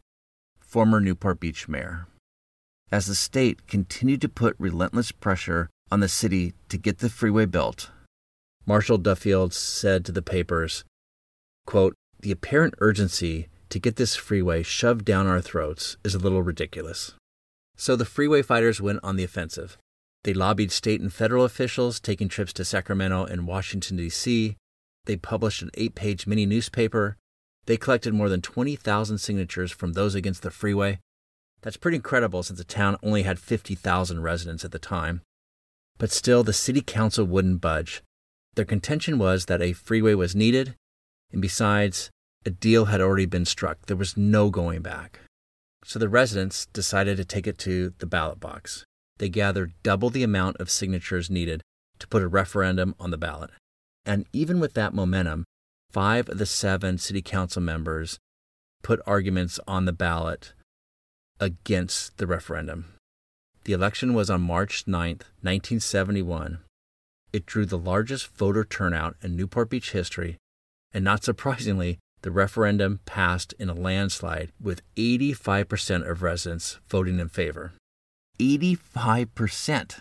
former 0.60 1.00
Newport 1.00 1.40
Beach 1.40 1.68
mayor. 1.68 2.06
As 2.90 3.06
the 3.06 3.14
state 3.14 3.66
continued 3.66 4.20
to 4.22 4.28
put 4.28 4.56
relentless 4.58 5.10
pressure 5.12 5.68
on 5.90 6.00
the 6.00 6.08
city 6.08 6.54
to 6.68 6.78
get 6.78 6.98
the 6.98 7.10
freeway 7.10 7.46
built, 7.46 7.90
Marshall 8.64 8.98
Duffield 8.98 9.52
said 9.52 10.04
to 10.04 10.12
the 10.12 10.22
papers, 10.22 10.84
quote, 11.66 11.94
The 12.20 12.30
apparent 12.30 12.74
urgency 12.78 13.48
to 13.74 13.80
get 13.80 13.96
this 13.96 14.14
freeway 14.14 14.62
shoved 14.62 15.04
down 15.04 15.26
our 15.26 15.40
throats 15.40 15.96
is 16.04 16.14
a 16.14 16.18
little 16.20 16.44
ridiculous. 16.44 17.14
So 17.76 17.96
the 17.96 18.04
freeway 18.04 18.40
fighters 18.40 18.80
went 18.80 19.00
on 19.02 19.16
the 19.16 19.24
offensive. 19.24 19.76
They 20.22 20.32
lobbied 20.32 20.70
state 20.70 21.00
and 21.00 21.12
federal 21.12 21.44
officials, 21.44 21.98
taking 21.98 22.28
trips 22.28 22.52
to 22.52 22.64
Sacramento 22.64 23.24
and 23.24 23.48
Washington, 23.48 23.96
D.C. 23.96 24.54
They 25.06 25.16
published 25.16 25.60
an 25.60 25.72
eight 25.74 25.96
page 25.96 26.24
mini 26.24 26.46
newspaper. 26.46 27.16
They 27.66 27.76
collected 27.76 28.14
more 28.14 28.28
than 28.28 28.42
20,000 28.42 29.18
signatures 29.18 29.72
from 29.72 29.94
those 29.94 30.14
against 30.14 30.44
the 30.44 30.52
freeway. 30.52 31.00
That's 31.62 31.76
pretty 31.76 31.96
incredible 31.96 32.44
since 32.44 32.60
the 32.60 32.64
town 32.64 32.96
only 33.02 33.24
had 33.24 33.40
50,000 33.40 34.22
residents 34.22 34.64
at 34.64 34.70
the 34.70 34.78
time. 34.78 35.22
But 35.98 36.12
still, 36.12 36.44
the 36.44 36.52
city 36.52 36.80
council 36.80 37.24
wouldn't 37.24 37.60
budge. 37.60 38.04
Their 38.54 38.66
contention 38.66 39.18
was 39.18 39.46
that 39.46 39.60
a 39.60 39.72
freeway 39.72 40.14
was 40.14 40.36
needed, 40.36 40.76
and 41.32 41.42
besides, 41.42 42.12
a 42.46 42.50
deal 42.50 42.86
had 42.86 43.00
already 43.00 43.26
been 43.26 43.44
struck. 43.44 43.86
There 43.86 43.96
was 43.96 44.16
no 44.16 44.50
going 44.50 44.82
back. 44.82 45.20
So 45.84 45.98
the 45.98 46.08
residents 46.08 46.66
decided 46.66 47.16
to 47.16 47.24
take 47.24 47.46
it 47.46 47.58
to 47.58 47.92
the 47.98 48.06
ballot 48.06 48.40
box. 48.40 48.84
They 49.18 49.28
gathered 49.28 49.72
double 49.82 50.10
the 50.10 50.22
amount 50.22 50.56
of 50.56 50.70
signatures 50.70 51.30
needed 51.30 51.62
to 51.98 52.08
put 52.08 52.22
a 52.22 52.28
referendum 52.28 52.94
on 52.98 53.10
the 53.10 53.18
ballot. 53.18 53.50
And 54.04 54.26
even 54.32 54.60
with 54.60 54.74
that 54.74 54.94
momentum, 54.94 55.44
five 55.90 56.28
of 56.28 56.38
the 56.38 56.46
seven 56.46 56.98
city 56.98 57.22
council 57.22 57.62
members 57.62 58.18
put 58.82 59.00
arguments 59.06 59.60
on 59.66 59.84
the 59.84 59.92
ballot 59.92 60.52
against 61.40 62.18
the 62.18 62.26
referendum. 62.26 62.94
The 63.64 63.72
election 63.72 64.12
was 64.12 64.28
on 64.28 64.42
March 64.42 64.84
9th, 64.84 65.24
1971. 65.40 66.58
It 67.32 67.46
drew 67.46 67.64
the 67.64 67.78
largest 67.78 68.36
voter 68.36 68.64
turnout 68.64 69.16
in 69.22 69.36
Newport 69.36 69.70
Beach 69.70 69.92
history, 69.92 70.36
and 70.92 71.02
not 71.04 71.24
surprisingly, 71.24 71.98
the 72.24 72.30
referendum 72.30 73.00
passed 73.04 73.52
in 73.58 73.68
a 73.68 73.74
landslide 73.74 74.50
with 74.58 74.80
85% 74.96 76.10
of 76.10 76.22
residents 76.22 76.78
voting 76.88 77.20
in 77.20 77.28
favor. 77.28 77.74
85%. 78.40 80.00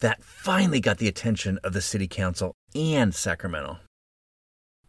That 0.00 0.22
finally 0.22 0.78
got 0.78 0.98
the 0.98 1.08
attention 1.08 1.58
of 1.64 1.72
the 1.72 1.80
city 1.80 2.06
council 2.06 2.52
and 2.74 3.14
Sacramento. 3.14 3.78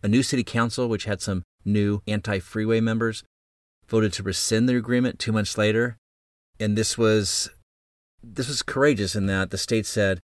A 0.04 0.10
new 0.10 0.22
city 0.22 0.44
council, 0.44 0.90
which 0.90 1.06
had 1.06 1.22
some 1.22 1.44
new 1.64 2.02
anti 2.08 2.40
freeway 2.40 2.82
members, 2.82 3.24
voted 3.88 4.12
to 4.14 4.24
rescind 4.24 4.68
the 4.68 4.76
agreement 4.76 5.20
two 5.20 5.32
months 5.32 5.58
later. 5.58 5.96
And 6.60 6.78
this 6.78 6.98
was 6.98 7.52
this 8.22 8.50
was 8.50 8.62
courageous 8.64 9.16
in 9.16 9.28
that 9.28 9.50
the 9.50 9.58
state 9.58 9.86
said, 9.86 10.20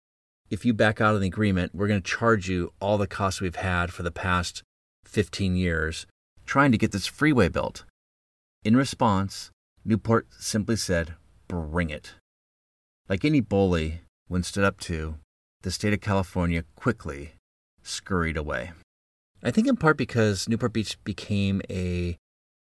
if 0.49 0.65
you 0.65 0.73
back 0.73 0.99
out 0.99 1.15
of 1.15 1.21
the 1.21 1.27
agreement, 1.27 1.75
we're 1.75 1.89
going 1.89 2.01
to 2.01 2.11
charge 2.11 2.49
you 2.49 2.73
all 2.81 2.97
the 2.97 3.07
costs 3.07 3.43
we've 3.43 3.57
had 3.57 3.93
for 3.93 4.03
the 4.03 4.11
past 4.11 4.63
15 5.07 5.57
years 5.57 6.07
trying 6.45 6.73
to 6.73 6.79
get 6.79 6.93
this 6.93 7.07
freeway 7.07 7.49
built. 7.49 7.85
In 8.65 8.77
response, 8.77 9.51
Newport 9.85 10.27
simply 10.39 10.77
said, 10.77 11.15
bring 11.49 11.91
it. 11.91 12.15
Like 13.09 13.25
any 13.25 13.41
bully, 13.41 14.01
when 14.29 14.43
stood 14.43 14.65
up 14.65 14.81
to, 14.81 15.17
the 15.63 15.71
state 15.71 15.93
of 15.93 16.01
California 16.01 16.65
quickly 16.75 17.33
scurried 17.83 18.37
away. 18.37 18.73
I 19.43 19.51
think 19.51 19.67
in 19.67 19.77
part 19.77 19.97
because 19.97 20.49
Newport 20.49 20.73
Beach 20.73 21.03
became 21.05 21.63
a 21.71 22.17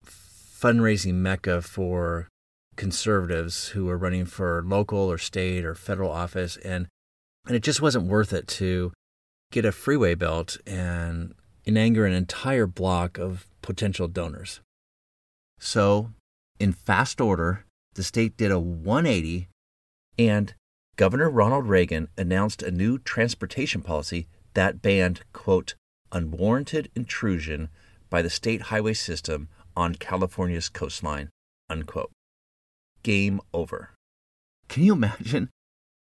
fundraising 0.05 1.15
mecca 1.15 1.61
for 1.61 2.27
conservatives 2.75 3.69
who 3.69 3.85
were 3.85 3.97
running 3.97 4.25
for 4.25 4.63
local 4.65 5.11
or 5.11 5.17
state 5.17 5.63
or 5.65 5.75
federal 5.75 6.11
office 6.11 6.57
and 6.57 6.87
and 7.45 7.55
it 7.55 7.61
just 7.61 7.81
wasn't 7.81 8.07
worth 8.07 8.33
it 8.33 8.47
to 8.47 8.91
get 9.51 9.65
a 9.65 9.71
freeway 9.71 10.15
built 10.15 10.57
and 10.65 11.35
and 11.65 11.77
anger 11.77 12.05
an 12.05 12.13
entire 12.13 12.67
block 12.67 13.17
of 13.17 13.47
potential 13.61 14.07
donors. 14.07 14.59
So, 15.59 16.11
in 16.59 16.73
fast 16.73 17.21
order, 17.21 17.65
the 17.95 18.03
state 18.03 18.37
did 18.37 18.51
a 18.51 18.59
180 18.59 19.47
and 20.17 20.53
Governor 20.95 21.29
Ronald 21.29 21.67
Reagan 21.67 22.07
announced 22.17 22.61
a 22.61 22.69
new 22.69 22.99
transportation 22.99 23.81
policy 23.81 24.27
that 24.53 24.81
banned, 24.81 25.21
quote, 25.33 25.73
unwarranted 26.11 26.91
intrusion 26.95 27.69
by 28.09 28.21
the 28.21 28.29
state 28.29 28.63
highway 28.63 28.93
system 28.93 29.49
on 29.75 29.95
California's 29.95 30.69
coastline, 30.69 31.29
unquote. 31.69 32.11
Game 33.01 33.41
over. 33.53 33.89
Can 34.69 34.83
you 34.83 34.93
imagine? 34.93 35.49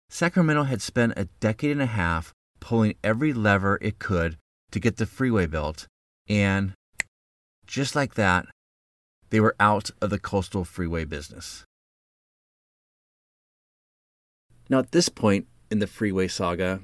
Sacramento 0.09 0.63
had 0.63 0.81
spent 0.81 1.13
a 1.17 1.27
decade 1.41 1.71
and 1.71 1.81
a 1.81 1.87
half 1.87 2.33
pulling 2.61 2.95
every 3.03 3.33
lever 3.33 3.77
it 3.81 3.99
could 3.99 4.37
to 4.71 4.79
get 4.79 4.97
the 4.97 5.05
freeway 5.05 5.45
built, 5.45 5.87
and 6.27 6.73
just 7.65 7.95
like 7.95 8.15
that, 8.15 8.45
they 9.29 9.39
were 9.39 9.55
out 9.59 9.91
of 10.01 10.09
the 10.09 10.19
coastal 10.19 10.63
freeway 10.63 11.05
business. 11.05 11.63
Now, 14.69 14.79
at 14.79 14.91
this 14.91 15.09
point 15.09 15.47
in 15.71 15.79
the 15.79 15.87
freeway 15.87 16.27
saga, 16.27 16.81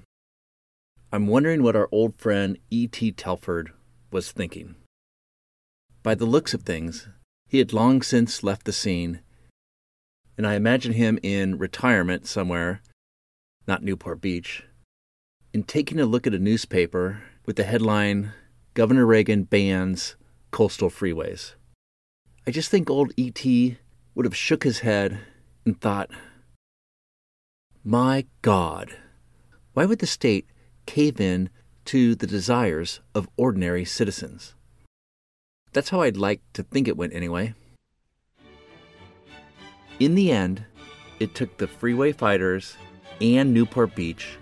I'm 1.12 1.28
wondering 1.28 1.62
what 1.62 1.76
our 1.76 1.89
old 1.91 2.15
friend 2.15 2.58
E.T. 2.69 3.12
Telford 3.13 3.72
was 4.12 4.32
thinking. 4.32 4.76
By 6.02 6.15
the 6.15 6.26
looks 6.26 6.54
of 6.54 6.63
things, 6.63 7.08
he 7.48 7.60
had 7.60 7.74
long 7.74 8.02
since 8.02 8.43
left 8.43 8.65
the 8.65 8.74
scene, 8.74 9.22
and 10.38 10.48
I 10.48 10.56
imagine 10.56 10.93
him 10.93 11.19
in 11.22 11.58
retirement 11.58 12.26
somewhere, 12.26 12.82
not 13.67 13.84
Newport 13.84 14.22
Beach, 14.22 14.63
and 15.54 15.67
taking 15.67 16.00
a 16.00 16.06
look 16.06 16.26
at 16.26 16.34
a 16.34 16.39
newspaper 16.39 17.22
with 17.45 17.56
the 17.56 17.63
headline 17.63 18.32
Governor 18.73 19.06
Reagan 19.06 19.43
bans 19.43 20.15
coastal 20.51 20.89
freeways. 20.89 21.53
I 22.47 22.51
just 22.51 22.69
think 22.69 22.89
old 22.89 23.12
E.T. 23.17 23.77
would 24.15 24.25
have 24.25 24.36
shook 24.36 24.63
his 24.63 24.79
head 24.79 25.19
and 25.65 25.79
thought, 25.79 26.10
my 27.84 28.25
God, 28.41 28.95
why 29.73 29.86
would 29.86 29.99
the 29.99 30.08
state 30.08 30.47
cave 30.86 31.19
in 31.19 31.49
to 31.86 32.15
the 32.15 32.27
desires 32.27 33.01
of 33.13 33.29
ordinary 33.36 33.86
citizens? 33.86 34.56
That's 35.73 35.89
how 35.89 36.01
I'd 36.01 36.17
like 36.17 36.41
to 36.53 36.63
think 36.63 36.88
it 36.88 36.97
went 36.97 37.13
anyway. 37.13 37.56
In 39.99 40.15
the 40.15 40.32
end, 40.32 40.65
it 41.19 41.36
took 41.36 41.58
the 41.58 41.67
freeway 41.67 42.12
fighters 42.12 42.75
and 43.21 43.53
Newport 43.53 43.95
Beach 43.95 44.38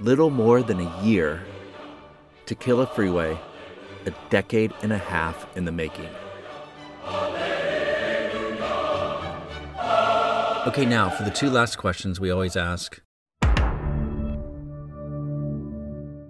little 0.00 0.30
more 0.30 0.62
than 0.62 0.80
a 0.80 1.02
year 1.02 1.42
to 2.50 2.56
kill 2.56 2.80
a 2.80 2.86
freeway 2.86 3.38
a 4.06 4.10
decade 4.28 4.72
and 4.82 4.92
a 4.92 4.98
half 4.98 5.46
in 5.56 5.64
the 5.64 5.70
making. 5.70 6.08
Okay, 10.66 10.84
now 10.84 11.10
for 11.10 11.22
the 11.22 11.30
two 11.30 11.48
last 11.48 11.78
questions 11.78 12.18
we 12.18 12.28
always 12.28 12.56
ask 12.56 13.00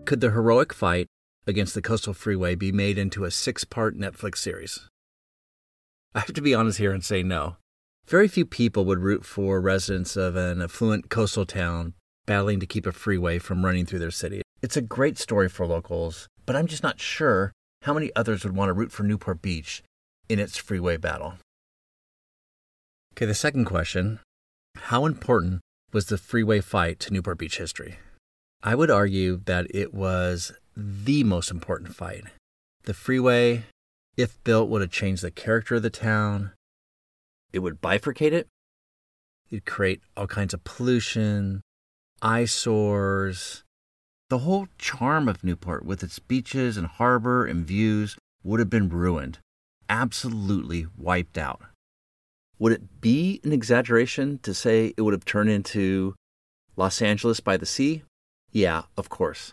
Could 0.04 0.20
the 0.20 0.30
heroic 0.32 0.74
fight 0.74 1.06
against 1.46 1.72
the 1.72 1.80
coastal 1.80 2.12
freeway 2.12 2.54
be 2.54 2.70
made 2.70 2.98
into 2.98 3.24
a 3.24 3.30
six 3.30 3.64
part 3.64 3.96
Netflix 3.96 4.38
series? 4.38 4.90
I 6.14 6.20
have 6.20 6.34
to 6.34 6.42
be 6.42 6.54
honest 6.54 6.78
here 6.78 6.92
and 6.92 7.02
say 7.02 7.22
no. 7.22 7.56
Very 8.06 8.28
few 8.28 8.44
people 8.44 8.84
would 8.84 8.98
root 8.98 9.24
for 9.24 9.58
residents 9.58 10.16
of 10.16 10.36
an 10.36 10.60
affluent 10.60 11.08
coastal 11.08 11.46
town 11.46 11.94
battling 12.26 12.60
to 12.60 12.66
keep 12.66 12.86
a 12.86 12.92
freeway 12.92 13.38
from 13.38 13.64
running 13.64 13.86
through 13.86 14.00
their 14.00 14.10
city. 14.10 14.42
It's 14.62 14.76
a 14.76 14.82
great 14.82 15.16
story 15.16 15.48
for 15.48 15.66
locals, 15.66 16.28
but 16.44 16.54
I'm 16.54 16.66
just 16.66 16.82
not 16.82 17.00
sure 17.00 17.52
how 17.82 17.94
many 17.94 18.10
others 18.14 18.44
would 18.44 18.54
want 18.54 18.68
to 18.68 18.74
root 18.74 18.92
for 18.92 19.04
Newport 19.04 19.40
Beach 19.40 19.82
in 20.28 20.38
its 20.38 20.58
freeway 20.58 20.98
battle. 20.98 21.34
Okay, 23.14 23.24
the 23.24 23.34
second 23.34 23.64
question 23.64 24.20
How 24.76 25.06
important 25.06 25.60
was 25.92 26.06
the 26.06 26.18
freeway 26.18 26.60
fight 26.60 27.00
to 27.00 27.12
Newport 27.12 27.38
Beach 27.38 27.56
history? 27.56 27.98
I 28.62 28.74
would 28.74 28.90
argue 28.90 29.40
that 29.46 29.66
it 29.70 29.94
was 29.94 30.52
the 30.76 31.24
most 31.24 31.50
important 31.50 31.94
fight. 31.96 32.24
The 32.82 32.94
freeway, 32.94 33.64
if 34.16 34.42
built, 34.44 34.68
would 34.68 34.82
have 34.82 34.90
changed 34.90 35.22
the 35.22 35.30
character 35.30 35.76
of 35.76 35.82
the 35.82 35.90
town. 35.90 36.52
It 37.52 37.60
would 37.60 37.80
bifurcate 37.80 38.32
it. 38.32 38.46
It'd 39.50 39.64
create 39.64 40.02
all 40.16 40.26
kinds 40.26 40.52
of 40.52 40.64
pollution, 40.64 41.62
eyesores. 42.20 43.64
The 44.30 44.38
whole 44.38 44.68
charm 44.78 45.28
of 45.28 45.42
Newport, 45.42 45.84
with 45.84 46.04
its 46.04 46.20
beaches 46.20 46.76
and 46.76 46.86
harbor 46.86 47.44
and 47.44 47.66
views, 47.66 48.16
would 48.44 48.60
have 48.60 48.70
been 48.70 48.88
ruined, 48.88 49.40
absolutely 49.88 50.86
wiped 50.96 51.36
out. 51.36 51.62
Would 52.60 52.70
it 52.70 53.00
be 53.00 53.40
an 53.42 53.52
exaggeration 53.52 54.38
to 54.44 54.54
say 54.54 54.94
it 54.96 55.02
would 55.02 55.14
have 55.14 55.24
turned 55.24 55.50
into 55.50 56.14
Los 56.76 57.02
Angeles 57.02 57.40
by 57.40 57.56
the 57.56 57.66
sea? 57.66 58.02
Yeah, 58.52 58.82
of 58.96 59.08
course. 59.08 59.52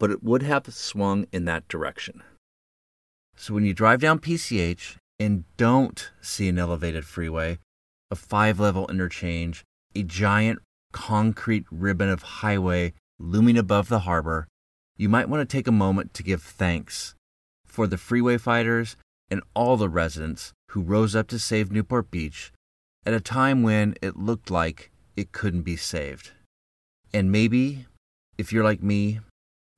But 0.00 0.10
it 0.10 0.20
would 0.20 0.42
have 0.42 0.66
swung 0.74 1.28
in 1.30 1.44
that 1.44 1.68
direction. 1.68 2.24
So 3.36 3.54
when 3.54 3.64
you 3.64 3.72
drive 3.72 4.00
down 4.00 4.18
PCH 4.18 4.96
and 5.20 5.44
don't 5.56 6.10
see 6.20 6.48
an 6.48 6.58
elevated 6.58 7.04
freeway, 7.04 7.60
a 8.10 8.16
five 8.16 8.58
level 8.58 8.88
interchange, 8.88 9.62
a 9.94 10.02
giant 10.02 10.58
concrete 10.90 11.66
ribbon 11.70 12.08
of 12.08 12.22
highway 12.22 12.92
looming 13.18 13.56
above 13.56 13.88
the 13.88 14.00
harbor, 14.00 14.46
you 14.96 15.08
might 15.08 15.28
want 15.28 15.48
to 15.48 15.56
take 15.56 15.66
a 15.66 15.72
moment 15.72 16.14
to 16.14 16.22
give 16.22 16.42
thanks 16.42 17.14
for 17.66 17.86
the 17.86 17.98
freeway 17.98 18.38
fighters 18.38 18.96
and 19.30 19.42
all 19.54 19.76
the 19.76 19.88
residents 19.88 20.52
who 20.70 20.80
rose 20.80 21.14
up 21.14 21.28
to 21.28 21.38
save 21.38 21.72
Newport 21.72 22.10
Beach 22.10 22.52
at 23.04 23.14
a 23.14 23.20
time 23.20 23.62
when 23.62 23.94
it 24.02 24.16
looked 24.16 24.50
like 24.50 24.90
it 25.16 25.32
couldn't 25.32 25.62
be 25.62 25.76
saved. 25.76 26.32
And 27.12 27.30
maybe, 27.30 27.86
if 28.36 28.52
you're 28.52 28.64
like 28.64 28.82
me 28.82 29.20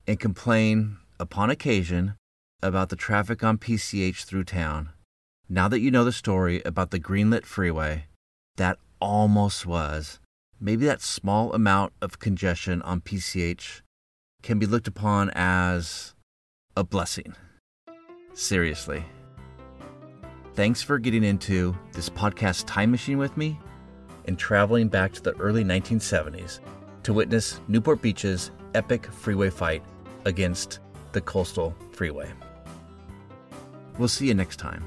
and 0.07 0.19
complain 0.19 0.97
upon 1.19 1.49
occasion 1.49 2.15
about 2.61 2.89
the 2.89 2.95
traffic 2.95 3.43
on 3.43 3.57
PCH 3.57 4.23
through 4.23 4.43
town, 4.45 4.89
now 5.47 5.67
that 5.67 5.79
you 5.79 5.91
know 5.91 6.03
the 6.03 6.11
story 6.11 6.61
about 6.63 6.91
the 6.91 6.99
greenlit 6.99 7.45
freeway, 7.45 8.05
that 8.57 8.77
almost 8.99 9.65
was, 9.65 10.18
maybe 10.59 10.85
that 10.85 11.01
small 11.01 11.53
amount 11.53 11.93
of 12.01 12.19
congestion 12.19 12.81
on 12.81 13.01
PCH 13.01 13.81
can 14.41 14.59
be 14.59 14.65
looked 14.65 14.87
upon 14.87 15.29
as 15.31 16.13
a 16.75 16.83
blessing. 16.83 17.35
Seriously. 18.33 19.03
Thanks 20.53 20.81
for 20.81 20.99
getting 20.99 21.23
into 21.23 21.75
this 21.93 22.09
podcast 22.09 22.65
time 22.67 22.91
machine 22.91 23.17
with 23.17 23.35
me 23.37 23.59
and 24.25 24.37
traveling 24.37 24.87
back 24.87 25.13
to 25.13 25.21
the 25.21 25.35
early 25.37 25.63
1970s 25.63 26.59
to 27.03 27.13
witness 27.13 27.59
Newport 27.67 28.01
Beach's 28.01 28.51
epic 28.73 29.05
freeway 29.05 29.49
fight 29.49 29.83
against 30.25 30.79
the 31.13 31.21
Coastal 31.21 31.75
Freeway. 31.91 32.29
We'll 33.97 34.07
see 34.07 34.27
you 34.27 34.33
next 34.33 34.57
time. 34.57 34.85